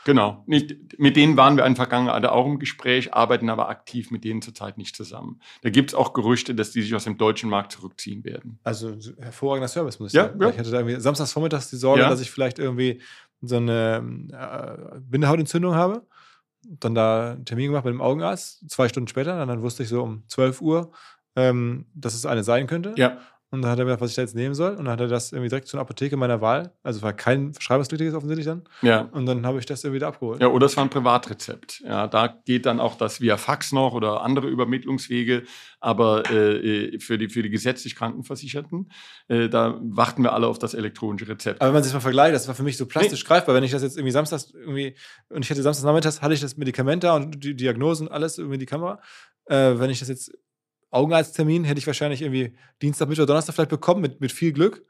[0.06, 0.44] Genau.
[0.48, 4.42] Nicht, mit denen waren wir in Vergangenheit auch im Gespräch, arbeiten aber aktiv mit denen
[4.42, 5.42] zurzeit nicht zusammen.
[5.62, 8.60] Da gibt es auch Gerüchte, dass die sich aus dem deutschen Markt zurückziehen werden.
[8.64, 10.42] Also hervorragender Service, muss ich ja, sagen.
[10.42, 10.50] Ja.
[10.50, 12.10] Ich hatte da irgendwie samstags vormittags die Sorge, ja.
[12.10, 13.02] dass ich vielleicht irgendwie
[13.42, 16.08] so eine äh, Bindehautentzündung habe.
[16.64, 19.40] Dann da einen Termin gemacht mit dem Augenarzt, zwei Stunden später.
[19.42, 20.92] Und dann wusste ich so um 12 Uhr,
[21.36, 22.94] ähm, dass es eine sein könnte.
[22.98, 23.20] Ja.
[23.52, 24.72] Und dann hat er mir gesagt, was ich da jetzt nehmen soll.
[24.72, 26.72] Und dann hat er das irgendwie direkt zu einer Apotheke meiner Wahl.
[26.84, 28.64] Also war kein verschreibungspflichtiges offensichtlich dann.
[28.84, 29.02] Ja.
[29.12, 30.40] Und dann habe ich das irgendwie wieder abgeholt.
[30.40, 31.82] Ja, oder es war ein Privatrezept.
[31.84, 35.44] Ja, da geht dann auch das via Fax noch oder andere Übermittlungswege.
[35.80, 38.92] Aber äh, für, die, für die gesetzlich Krankenversicherten,
[39.30, 41.60] äh, da warten wir alle auf das elektronische Rezept.
[41.60, 43.28] Aber wenn man sich mal vergleicht, das war für mich so plastisch nee.
[43.28, 43.56] greifbar.
[43.56, 44.96] Wenn ich das jetzt irgendwie samstags irgendwie,
[45.30, 48.60] und ich hatte samstags nachmittags, hatte ich das Medikament da und die Diagnosen, alles irgendwie
[48.60, 49.02] die Kamera.
[49.46, 50.32] Äh, wenn ich das jetzt
[50.92, 54.86] Augenarzttermin hätte ich wahrscheinlich irgendwie Dienstag, Mittwoch, Donnerstag vielleicht bekommen, mit, mit viel Glück.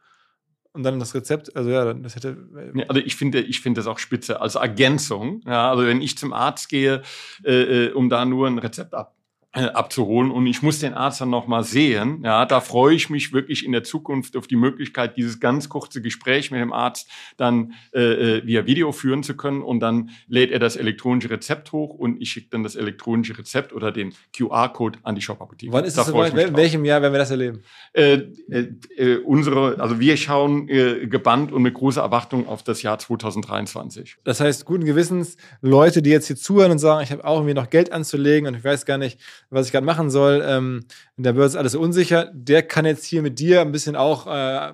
[0.72, 2.38] Und dann das Rezept, also ja, das hätte.
[2.76, 5.42] Ja, also ich finde, ich finde das auch spitze als Ergänzung.
[5.46, 7.02] Ja, also wenn ich zum Arzt gehe,
[7.44, 9.19] äh, äh um da nur ein Rezept ab, äh,
[9.52, 12.22] abzuholen und ich muss den Arzt dann noch mal sehen.
[12.24, 16.04] Ja, da freue ich mich wirklich in der Zukunft auf die Möglichkeit, dieses ganz kurze
[16.04, 20.52] Gespräch mit dem Arzt dann äh, äh via Video führen zu können und dann lädt
[20.52, 25.00] er das elektronische Rezept hoch und ich schicke dann das elektronische Rezept oder den QR-Code
[25.02, 25.74] an die Shop-Apotheke.
[25.74, 26.38] Wann ist da das soweit?
[26.38, 27.64] In welchem Jahr werden wir das erleben?
[27.94, 32.84] Äh, äh, äh, unsere, also wir schauen äh, gebannt und mit großer Erwartung auf das
[32.84, 34.18] Jahr 2023.
[34.24, 37.56] Das heißt, guten Gewissens, Leute, die jetzt hier zuhören und sagen, ich habe auch irgendwie
[37.56, 39.20] noch Geld anzulegen und ich weiß gar nicht,
[39.50, 40.44] was ich gerade machen soll.
[40.46, 40.86] Ähm,
[41.18, 42.30] in der Börse alles unsicher.
[42.34, 44.74] Der kann jetzt hier mit dir ein bisschen auch äh,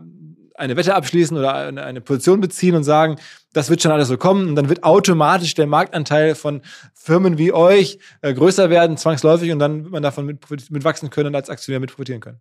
[0.55, 3.17] eine Wette abschließen oder eine, eine, Position beziehen und sagen,
[3.53, 4.49] das wird schon alles so kommen.
[4.49, 6.61] Und dann wird automatisch der Marktanteil von
[6.93, 10.39] Firmen wie euch äh, größer werden, zwangsläufig, und dann wird man davon mit,
[10.71, 12.39] mit wachsen können und als Aktionär mit profitieren können.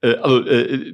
[0.00, 0.92] Äh, also äh,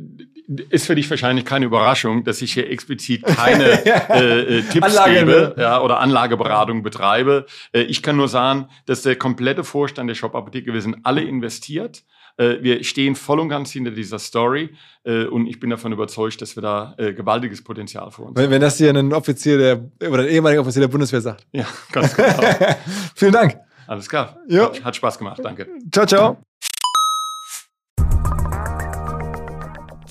[0.70, 3.64] ist für dich wahrscheinlich keine Überraschung, dass ich hier explizit keine
[4.10, 7.46] äh, äh, Tipps Anlage, gebe ja, oder Anlageberatung betreibe.
[7.72, 12.04] Äh, ich kann nur sagen, dass der komplette Vorstand der Shop-Apotheke, wir sind alle investiert.
[12.38, 16.62] Wir stehen voll und ganz hinter dieser Story und ich bin davon überzeugt, dass wir
[16.62, 18.50] da gewaltiges Potenzial für uns wenn, haben.
[18.50, 21.46] Wenn das hier ein Offizier der, oder ein ehemaliger Offizier der Bundeswehr sagt.
[21.52, 22.42] Ja, ganz genau.
[23.14, 23.56] Vielen Dank.
[23.86, 24.38] Alles klar.
[24.48, 24.64] Jo.
[24.64, 25.40] Hat, hat Spaß gemacht.
[25.42, 25.66] Danke.
[25.90, 26.45] Ciao, ciao.